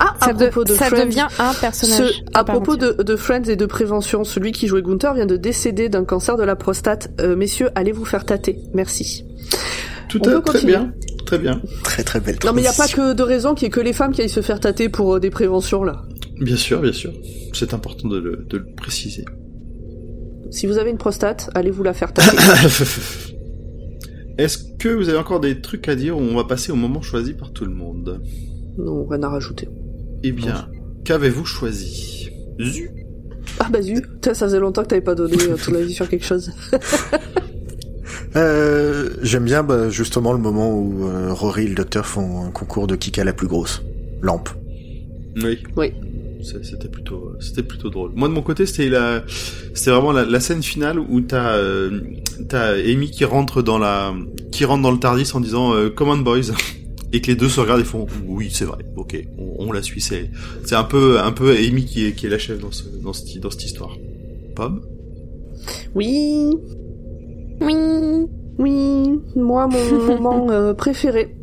[0.00, 2.22] Ah, à Ça, de- propos de ça Friends, devient un ce- personnage.
[2.34, 5.36] à part propos de, de Friends et de prévention, celui qui jouait Gunther vient de
[5.36, 7.10] décéder d'un cancer de la prostate.
[7.20, 8.58] Euh, messieurs, allez vous faire tâter?
[8.74, 9.24] Merci.
[10.08, 10.92] Tout à très bien,
[11.24, 11.60] très bien.
[11.84, 12.36] Très très belle.
[12.44, 14.12] Non mais il n'y a pas que de raison qu'il y ait que les femmes
[14.12, 16.02] qui aillent se faire tâter pour euh, des préventions là.
[16.40, 17.12] Bien sûr, bien sûr.
[17.52, 19.24] C'est important de le, de le préciser.
[20.50, 22.36] Si vous avez une prostate, allez vous la faire tâter.
[24.38, 27.02] Est-ce que vous avez encore des trucs à dire ou on va passer au moment
[27.02, 28.20] choisi par tout le monde
[28.78, 29.68] non, rien à rajouter.
[30.22, 30.68] Eh bien,
[31.04, 32.90] qu'avez-vous choisi Zu
[33.58, 36.24] Ah bah Putain, ça faisait longtemps que t'avais pas donné euh, ton avis sur quelque
[36.24, 36.52] chose.
[38.36, 42.50] Euh, J'aime bien bah, justement le moment où euh, Rory et le docteur font un
[42.52, 43.82] concours de qui a la plus grosse
[44.22, 44.50] lampe.
[45.42, 45.58] Oui.
[45.76, 45.92] Oui.
[46.42, 48.12] C'était plutôt, c'était plutôt drôle.
[48.14, 49.22] Moi de mon côté, c'était la,
[49.74, 52.00] c'était vraiment la, scène finale où t'as, euh,
[52.48, 54.14] t'as Amy qui rentre dans la,
[54.50, 56.52] qui rentre dans le Tardis en disant euh, "Come on boys",
[57.12, 59.22] et que les deux se regardent et font "Oui, c'est vrai, ok,
[59.58, 60.30] on, la suit." C'est,
[60.64, 63.12] c'est un peu, un peu Amy qui est, qui est la chef dans ce, dans
[63.12, 63.96] cette, dans cette histoire.
[64.54, 64.80] Pomme?
[65.94, 66.50] Oui,
[67.60, 67.74] Oui.
[68.58, 71.34] oui, moi mon moment euh, préféré,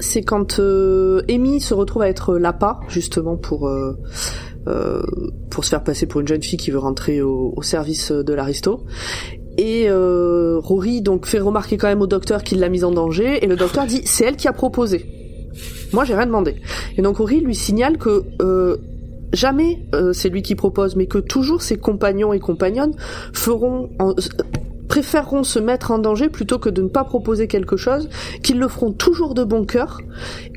[0.00, 3.96] c'est quand euh, Amy se retrouve à être l'APA, justement pour euh,
[4.66, 5.02] euh,
[5.50, 8.84] pour se faire passer pour une jeune fille qui veut rentrer au, service de l'aristo.
[9.58, 13.44] Et euh, Rory donc fait remarquer quand même au docteur qu'il l'a mise en danger,
[13.44, 15.06] et le docteur dit c'est elle qui a proposé.
[15.92, 16.56] Moi j'ai rien demandé.
[16.96, 18.76] Et donc Rory lui signale que euh,
[19.32, 22.94] jamais euh, c'est lui qui propose, mais que toujours ses compagnons et compagnonnes
[23.32, 24.14] feront en-
[24.90, 28.08] préféreront se mettre en danger plutôt que de ne pas proposer quelque chose,
[28.42, 30.00] qu'ils le feront toujours de bon cœur,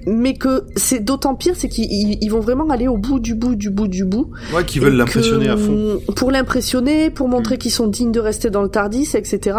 [0.08, 3.36] mais que c'est d'autant pire, c'est qu'ils ils- ils vont vraiment aller au bout du
[3.36, 4.32] bout du bout du bout.
[4.54, 6.00] Ouais, qui veulent l'impressionner à fond.
[6.10, 7.58] mm, Pour l'impressionner, pour montrer Mm.
[7.60, 9.58] qu'ils sont dignes de rester dans le Tardis, etc.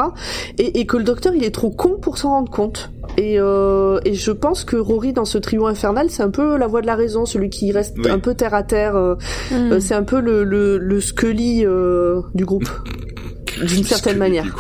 [0.58, 2.90] Et, et que le docteur, il est trop con pour s'en rendre compte.
[3.18, 6.66] Et, euh, et je pense que Rory, dans ce trio infernal, c'est un peu la
[6.66, 8.10] voix de la raison, celui qui reste Oui.
[8.10, 8.96] un peu terre à terre.
[8.96, 9.14] euh,
[9.50, 9.72] Hmm.
[9.72, 12.68] euh, c'est un peu le, le, le Scully euh, du groupe.
[13.66, 14.56] D'une certaine manière.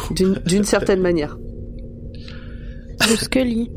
[0.46, 1.36] d'une certaine manière.
[3.10, 3.70] Le Scully.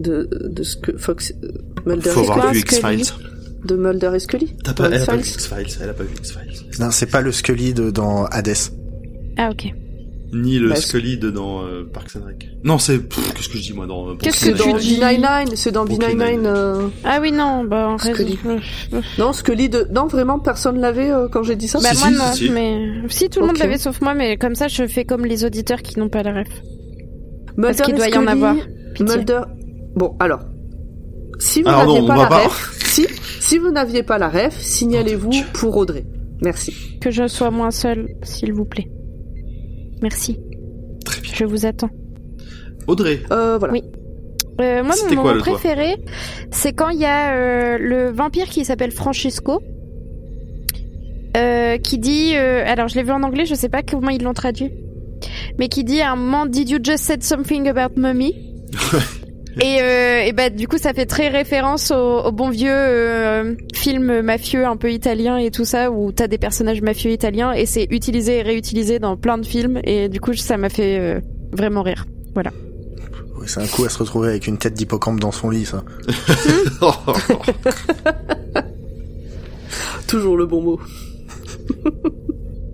[0.00, 1.48] De, de ce que Fox, euh,
[1.86, 3.04] Mulder, Faut avoir vu X-Files.
[3.66, 4.54] de Mulder et Scully.
[4.64, 5.66] T'as pas, elle a pas vu X-Files.
[5.82, 6.80] Elle a pas vu X-Files.
[6.80, 8.56] Non, c'est pas le Scully de, dans Hades.
[9.36, 9.66] Ah ok.
[10.32, 12.48] Ni le Bah, Scully de dans euh, Parks and Rec.
[12.62, 12.98] Non, c'est,
[13.34, 15.20] qu'est-ce que je dis moi dans, euh, Qu'est-ce que dans tu Nine-Nine?
[15.20, 16.30] B99, dis c'est dans Brooklyn B99.
[16.30, 16.46] Nine-Nine.
[16.46, 18.38] euh, Ah oui non, bah en Scully.
[19.18, 19.86] Non, Scully de...
[19.90, 21.80] Non, vraiment, personne l'avait euh, quand j'ai dit ça?
[21.82, 24.36] Bah Si, moi si, non, si, mais si tout le monde l'avait sauf moi, mais
[24.36, 26.48] comme ça je fais comme les auditeurs qui n'ont pas la ref.
[27.56, 28.54] Mulder Parce qu'il doit y en avoir.
[28.94, 29.16] Pitié.
[29.16, 29.40] Mulder...
[30.00, 30.40] Bon, alors...
[31.40, 32.44] Si vous Alors n'aviez non, pas la pas.
[32.44, 32.84] ref...
[32.86, 33.06] Si,
[33.38, 36.06] si vous n'aviez pas la ref, signalez-vous pour Audrey.
[36.40, 36.74] Merci.
[37.02, 38.90] Que je sois moins seule, s'il vous plaît.
[40.00, 40.40] Merci.
[41.04, 41.32] Très bien.
[41.34, 41.90] Je vous attends.
[42.86, 43.20] Audrey.
[43.30, 43.74] Euh, voilà.
[43.74, 43.82] Oui.
[44.62, 45.96] Euh, moi, mon moment préféré,
[46.50, 49.60] c'est quand il y a euh, le vampire qui s'appelle Francisco,
[51.36, 54.22] euh, qui dit, euh, alors je l'ai vu en anglais, je sais pas comment ils
[54.22, 54.72] l'ont traduit,
[55.58, 58.34] mais qui dit à un moment, Did you just said something about mummy?
[59.58, 63.56] Et, euh, et bah du coup ça fait très référence au, au bon vieux euh,
[63.74, 67.66] film mafieux un peu italien et tout ça où t'as des personnages mafieux italiens et
[67.66, 71.20] c'est utilisé et réutilisé dans plein de films et du coup ça m'a fait euh,
[71.52, 72.06] vraiment rire.
[72.36, 72.44] Oui,
[73.46, 75.82] c'est un coup à se retrouver avec une tête d'hippocampe dans son lit, ça.
[80.06, 80.80] Toujours le bon mot.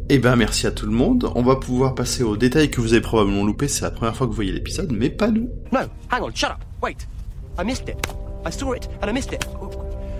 [0.08, 1.30] Eh ben, merci à tout le monde.
[1.34, 3.68] On va pouvoir passer aux détails que vous avez probablement loupés.
[3.68, 5.48] C'est la première fois que vous voyez l'épisode, mais pas nous.
[5.72, 6.56] No, hang on, shut up.
[6.82, 7.06] Wait.
[7.58, 7.96] I missed it.
[8.44, 9.44] I saw it and I missed it.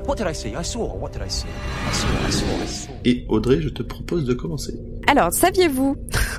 [0.07, 0.55] What did I see?
[0.57, 0.95] I saw.
[0.97, 1.47] What did I see?
[1.49, 2.91] I saw, I saw, I saw.
[3.05, 4.75] Et Audrey, je te propose de commencer.
[5.09, 5.97] Alors, saviez-vous,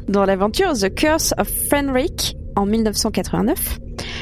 [0.07, 3.79] dans l'aventure The Curse of Fenric, en 1989,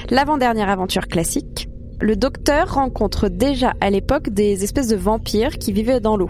[0.10, 1.70] l'avant-dernière aventure classique,
[2.02, 6.30] le docteur rencontre déjà à l'époque des espèces de vampires qui vivaient dans l'eau.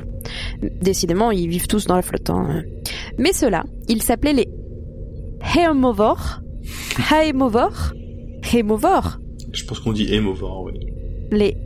[0.82, 2.30] Décidément, ils vivent tous dans la flotte.
[2.30, 2.64] hein.
[3.18, 4.50] Mais ceux-là, ils s'appelaient les
[5.58, 6.42] Hémovores.
[7.24, 7.94] Hémovores
[8.54, 9.18] Hémovores
[9.56, 10.74] Je pense qu'on dit Hémovore, oui.
[11.32, 11.58] les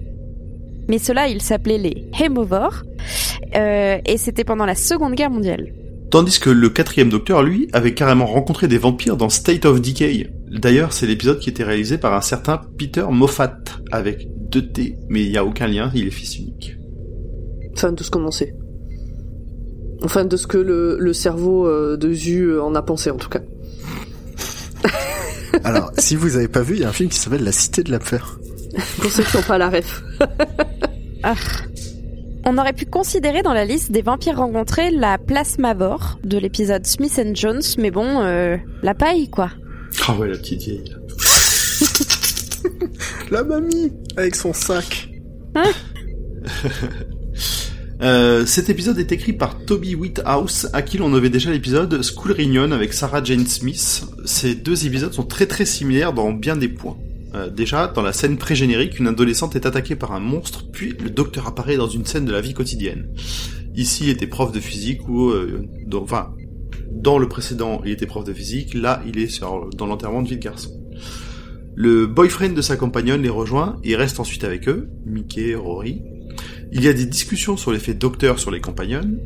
[0.88, 2.84] mais ceux-là ils s'appelaient les Hémovores
[3.56, 5.74] euh, et c'était pendant la Seconde Guerre mondiale.
[6.10, 10.32] Tandis que le quatrième docteur, lui, avait carrément rencontré des vampires dans State of Decay.
[10.50, 13.60] D'ailleurs, c'est l'épisode qui était réalisé par un certain Peter Moffat,
[13.92, 16.78] avec deux T, mais il n'y a aucun lien, il est fils unique.
[17.74, 18.56] Enfin, de ce qu'on en sait.
[20.02, 23.30] Enfin, de ce que le, le cerveau euh, de Zu en a pensé, en tout
[23.30, 23.42] cas.
[25.64, 27.84] Alors, si vous avez pas vu, il y a un film qui s'appelle La Cité
[27.84, 28.40] de la Peur.
[29.00, 30.04] Pour ceux qui n'ont pas la ref.
[32.46, 37.20] On aurait pu considérer dans la liste des vampires rencontrés la Plasmavore de l'épisode Smith
[37.24, 39.52] and Jones, mais bon, euh, la paille quoi.
[40.08, 40.96] Ah ouais, la petite vieille.
[43.32, 45.10] La mamie Avec son sac.
[48.02, 52.32] Euh, cet épisode est écrit par Toby Whithouse, à qui l'on avait déjà l'épisode School
[52.32, 54.06] Reunion avec Sarah Jane Smith.
[54.24, 56.98] Ces deux épisodes sont très très similaires dans bien des points.
[57.36, 61.10] Euh, déjà, dans la scène pré-générique, une adolescente est attaquée par un monstre, puis le
[61.10, 63.10] docteur apparaît dans une scène de la vie quotidienne.
[63.76, 65.30] Ici, il était prof de physique, ou...
[65.30, 66.34] euh, dans, enfin,
[66.92, 70.38] dans le précédent, il était prof de physique, là, il est dans l'enterrement de vie
[70.38, 70.72] de garçon.
[71.76, 76.02] Le boyfriend de sa compagnonne les rejoint et reste ensuite avec eux, Mickey, Rory,
[76.72, 79.18] il y a des discussions sur l'effet docteur sur les compagnonnes.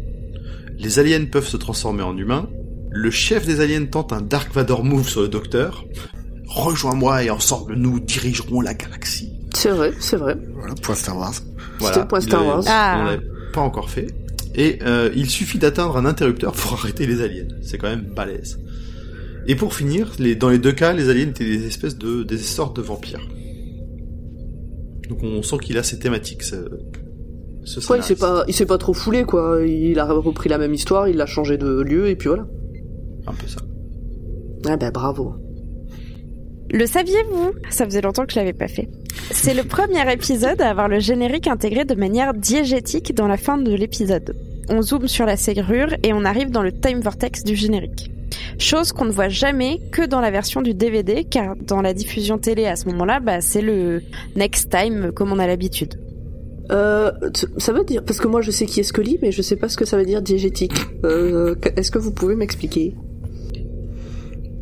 [0.78, 2.50] Les aliens peuvent se transformer en humains.
[2.92, 5.86] Le chef des aliens tente un Dark Vador move sur le docteur.
[6.48, 9.32] Rejoins-moi et ensemble nous dirigerons la galaxie.
[9.56, 10.36] C'est vrai, c'est vrai.
[10.56, 11.34] Voilà, point Star Wars.
[11.80, 12.06] Voilà.
[12.06, 12.64] point Star Wars.
[12.68, 13.00] Ah.
[13.02, 13.24] On l'avait
[13.54, 14.08] pas encore fait.
[14.56, 17.48] Et euh, il suffit d'atteindre un interrupteur pour arrêter les aliens.
[17.64, 18.60] C'est quand même balèze.
[19.48, 22.38] Et pour finir, les, dans les deux cas, les aliens étaient des espèces de des
[22.38, 23.28] sortes de vampires.
[25.10, 26.44] Donc on sent qu'il a ces thématiques.
[26.44, 26.70] ce-
[27.66, 29.60] ce Ouais, il s'est pas, il s'est pas trop foulé quoi.
[29.66, 32.46] Il a repris la même histoire, il l'a changé de lieu et puis voilà.
[33.28, 33.62] Un peu ça.
[34.66, 35.36] Ah ben bravo.
[36.72, 37.52] Le saviez-vous?
[37.70, 38.90] Ça faisait longtemps que je l'avais pas fait.
[39.32, 43.58] C'est le premier épisode à avoir le générique intégré de manière diégétique dans la fin
[43.58, 44.36] de l'épisode.
[44.70, 48.10] On zoome sur la serrure et on arrive dans le time vortex du générique.
[48.58, 52.38] Chose qu'on ne voit jamais que dans la version du DVD, car dans la diffusion
[52.38, 54.02] télé à ce moment-là, bah, c'est le
[54.36, 56.00] next time comme on a l'habitude.
[56.72, 57.12] Euh,
[57.58, 59.68] ça veut dire parce que moi je sais qui est Scully, mais je sais pas
[59.70, 60.74] ce que ça veut dire diégétique.
[61.04, 62.96] Euh, Est-ce que vous pouvez m'expliquer?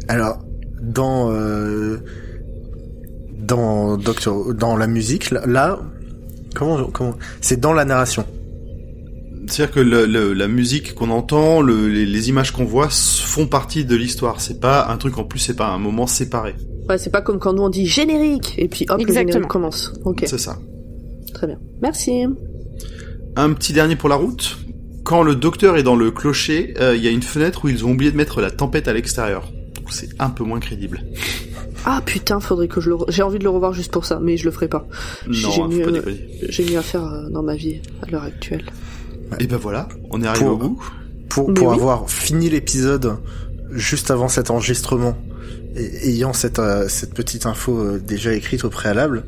[0.07, 0.39] Alors,
[0.81, 1.97] dans euh,
[3.39, 5.79] dans Doctor, dans la musique, là,
[6.55, 8.25] comment comment c'est dans la narration.
[9.47, 13.47] C'est-à-dire que le- le- la musique qu'on entend, le- les, les images qu'on voit font
[13.47, 14.39] partie de l'histoire.
[14.39, 16.55] C'est pas un truc en plus, c'est pas un moment séparé.
[16.89, 19.31] Ouais, c'est pas comme quand nous on dit générique et puis hop le Exactement.
[19.33, 19.93] générique commence.
[20.05, 20.57] Ok, C'est ça.
[21.41, 21.59] Très bien.
[21.81, 22.23] Merci.
[23.35, 24.57] Un petit dernier pour la route.
[25.03, 27.83] Quand le docteur est dans le clocher, euh, il y a une fenêtre où ils
[27.83, 29.51] ont oublié de mettre la tempête à l'extérieur.
[29.89, 31.01] C'est un peu moins crédible.
[31.83, 32.95] Ah putain, faudrait que je le.
[32.97, 34.87] re- J'ai envie de le revoir juste pour ça, mais je le ferai pas.
[35.29, 36.03] J'ai mieux,
[36.47, 38.65] j'ai mieux à faire euh, dans ma vie à l'heure actuelle.
[39.39, 40.83] Et ben voilà, on est arrivé Pour- au bout.
[41.29, 41.73] Pour pour oui.
[41.75, 43.17] avoir fini l'épisode
[43.71, 45.17] juste avant cet enregistrement
[45.75, 49.23] et ayant cette euh, cette petite info euh, déjà écrite au préalable,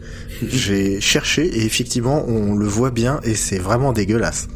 [0.47, 4.47] j'ai cherché et effectivement on le voit bien et c'est vraiment dégueulasse.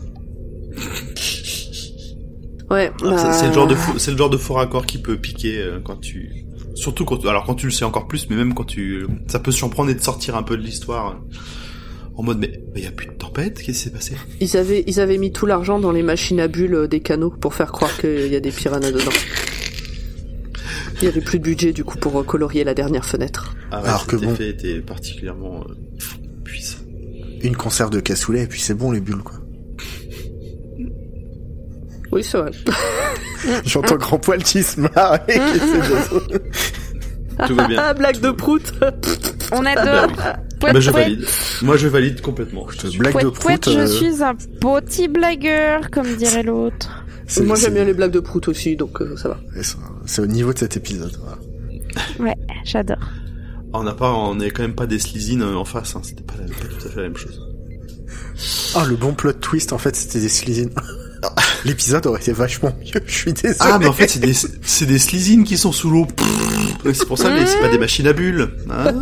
[2.70, 2.92] Ouais.
[3.02, 5.58] Ah, bah, c'est- le genre de c'est le genre de faux raccord qui peut piquer
[5.60, 8.66] euh, quand tu, surtout quand, alors quand tu le sais encore plus, mais même quand
[8.66, 11.12] tu, ça peut surprendre et te sortir un peu de l'histoire.
[11.12, 11.38] euh,
[12.18, 14.16] En mode, mais il y a plus de tempête, qu'est-ce qui s'est passé?
[14.42, 17.54] Ils avaient, ils avaient mis tout l'argent dans les machines à bulles des canaux pour
[17.54, 19.12] faire croire qu'il y a des piranhas dedans.
[21.02, 23.56] Il y avait plus de budget du coup pour euh, colorier la dernière fenêtre.
[23.72, 24.34] Ah ouais, Alors que bon.
[24.34, 25.74] effet était particulièrement euh,
[26.44, 26.80] puissant.
[27.42, 29.36] Une conserve de cassoulet et puis c'est bon les bulles quoi.
[32.12, 32.52] Oui, c'est vrai.
[33.66, 35.40] J'entends grand poil qui se marre et
[37.46, 37.78] Tout va bien.
[37.80, 38.74] Ah, blague de prout.
[39.52, 40.12] On bah adore.
[40.60, 41.26] Pouet, Bah, je valide.
[41.62, 42.66] Moi, je valide complètement.
[42.98, 43.74] Blague pouet, de pouet, prout.
[43.74, 47.06] je euh, suis un petit blagueur, comme dirait l'autre.
[47.44, 49.40] Moi, j'aime bien les blagues de prout aussi, donc euh, ça va.
[50.06, 51.16] c'est- au niveau de cet épisode.
[51.22, 51.38] voilà.
[52.20, 52.98] Ouais, j'adore.
[53.02, 55.96] Ah, On n'a pas, on est quand même pas des slizines euh, en face.
[55.96, 56.02] Hein.
[56.04, 57.42] C'était pas, tout à fait la même chose.
[58.76, 60.72] Ah, le bon plot twist, en fait, c'était des slizines.
[61.66, 63.56] L'épisode aurait été vachement mieux, je suis désolé.
[63.60, 66.08] Ah, mais en fait, c'est des, c'est des slizines qui sont sous l'eau.
[66.94, 68.50] C'est pour ça, mais c'est pas des machines à bulles.
[68.70, 68.94] Hein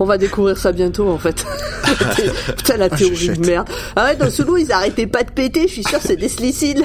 [0.00, 1.44] On va découvrir ça bientôt, en fait.
[2.56, 3.68] Putain, la Ah, théorie de merde.
[3.96, 6.28] Ah ouais, dans ce lot, ils arrêtaient pas de péter, je suis sûr, c'est des
[6.28, 6.84] sliciles.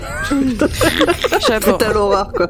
[1.48, 1.78] J'adore.
[1.80, 2.50] Total horreur, quoi.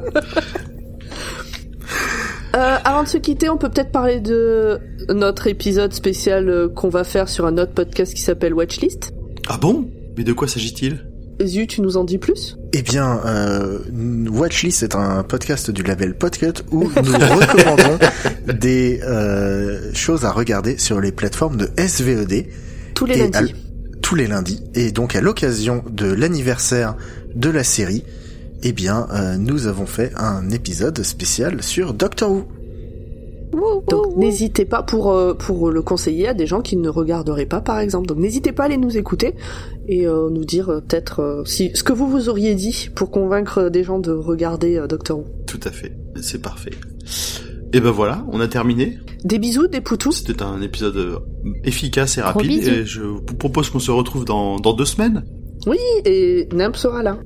[2.54, 4.78] Euh, avant de se quitter, on peut peut-être parler de
[5.10, 9.12] notre épisode spécial euh, qu'on va faire sur un autre podcast qui s'appelle Watchlist.
[9.48, 9.90] ah bon?
[10.16, 11.05] Mais de quoi s'agit-il?
[11.44, 12.56] Zu, tu nous en dis plus?
[12.72, 13.78] Eh bien, euh,
[14.30, 17.98] Watchlist est un podcast du label Podcut où nous recommandons
[18.58, 22.44] des euh, choses à regarder sur les plateformes de SVOD
[22.94, 23.54] Tous les lundis.
[24.02, 24.62] tous les lundis.
[24.74, 26.96] Et donc, à l'occasion de l'anniversaire
[27.34, 28.02] de la série,
[28.62, 32.46] eh bien, euh, nous avons fait un épisode spécial sur Doctor Who.
[33.88, 37.60] Donc n'hésitez pas pour euh, pour le conseiller à des gens qui ne regarderaient pas
[37.60, 38.06] par exemple.
[38.06, 39.34] Donc n'hésitez pas à aller nous écouter
[39.88, 43.10] et euh, nous dire euh, peut-être euh, si ce que vous vous auriez dit pour
[43.10, 45.24] convaincre des gens de regarder euh, Doctor Who.
[45.46, 45.92] Tout à fait.
[46.20, 46.72] C'est parfait.
[47.72, 48.98] Et ben voilà, on a terminé.
[49.24, 50.12] Des bisous, des poutous.
[50.12, 51.20] C'était un épisode
[51.64, 52.66] efficace et rapide.
[52.66, 55.24] Et je vous propose qu'on se retrouve dans, dans deux semaines.
[55.66, 57.18] Oui, et Nimp sera là.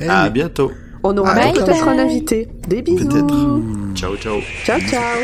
[0.00, 0.70] À bientôt.
[1.04, 1.98] On aura Bye peut-être bye.
[1.98, 2.48] un invité.
[2.68, 3.08] Des bisous.
[3.08, 3.94] Peut-être.
[3.94, 4.40] Ciao, ciao.
[4.64, 5.18] Ciao ciao.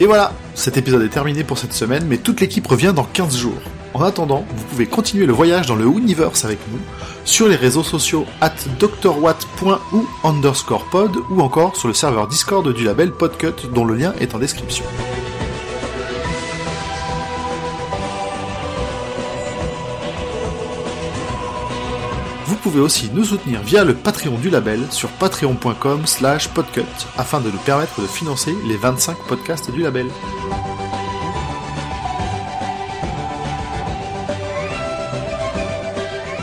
[0.00, 3.36] Et voilà, cet épisode est terminé pour cette semaine, mais toute l'équipe revient dans 15
[3.36, 3.60] jours.
[3.94, 6.78] En attendant, vous pouvez continuer le voyage dans le Universe avec nous
[7.24, 12.84] sur les réseaux sociaux at drwatt.ou underscore pod ou encore sur le serveur Discord du
[12.84, 14.84] label Podcut dont le lien est en description.
[22.70, 26.82] Pouvez aussi nous soutenir via le Patreon du label sur patreon.com slash podcut
[27.16, 30.08] afin de nous permettre de financer les 25 podcasts du label.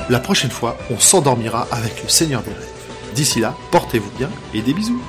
[0.09, 3.13] La prochaine fois, on s'endormira avec le Seigneur des Rêves.
[3.13, 5.01] D'ici là, portez-vous bien et des bisous.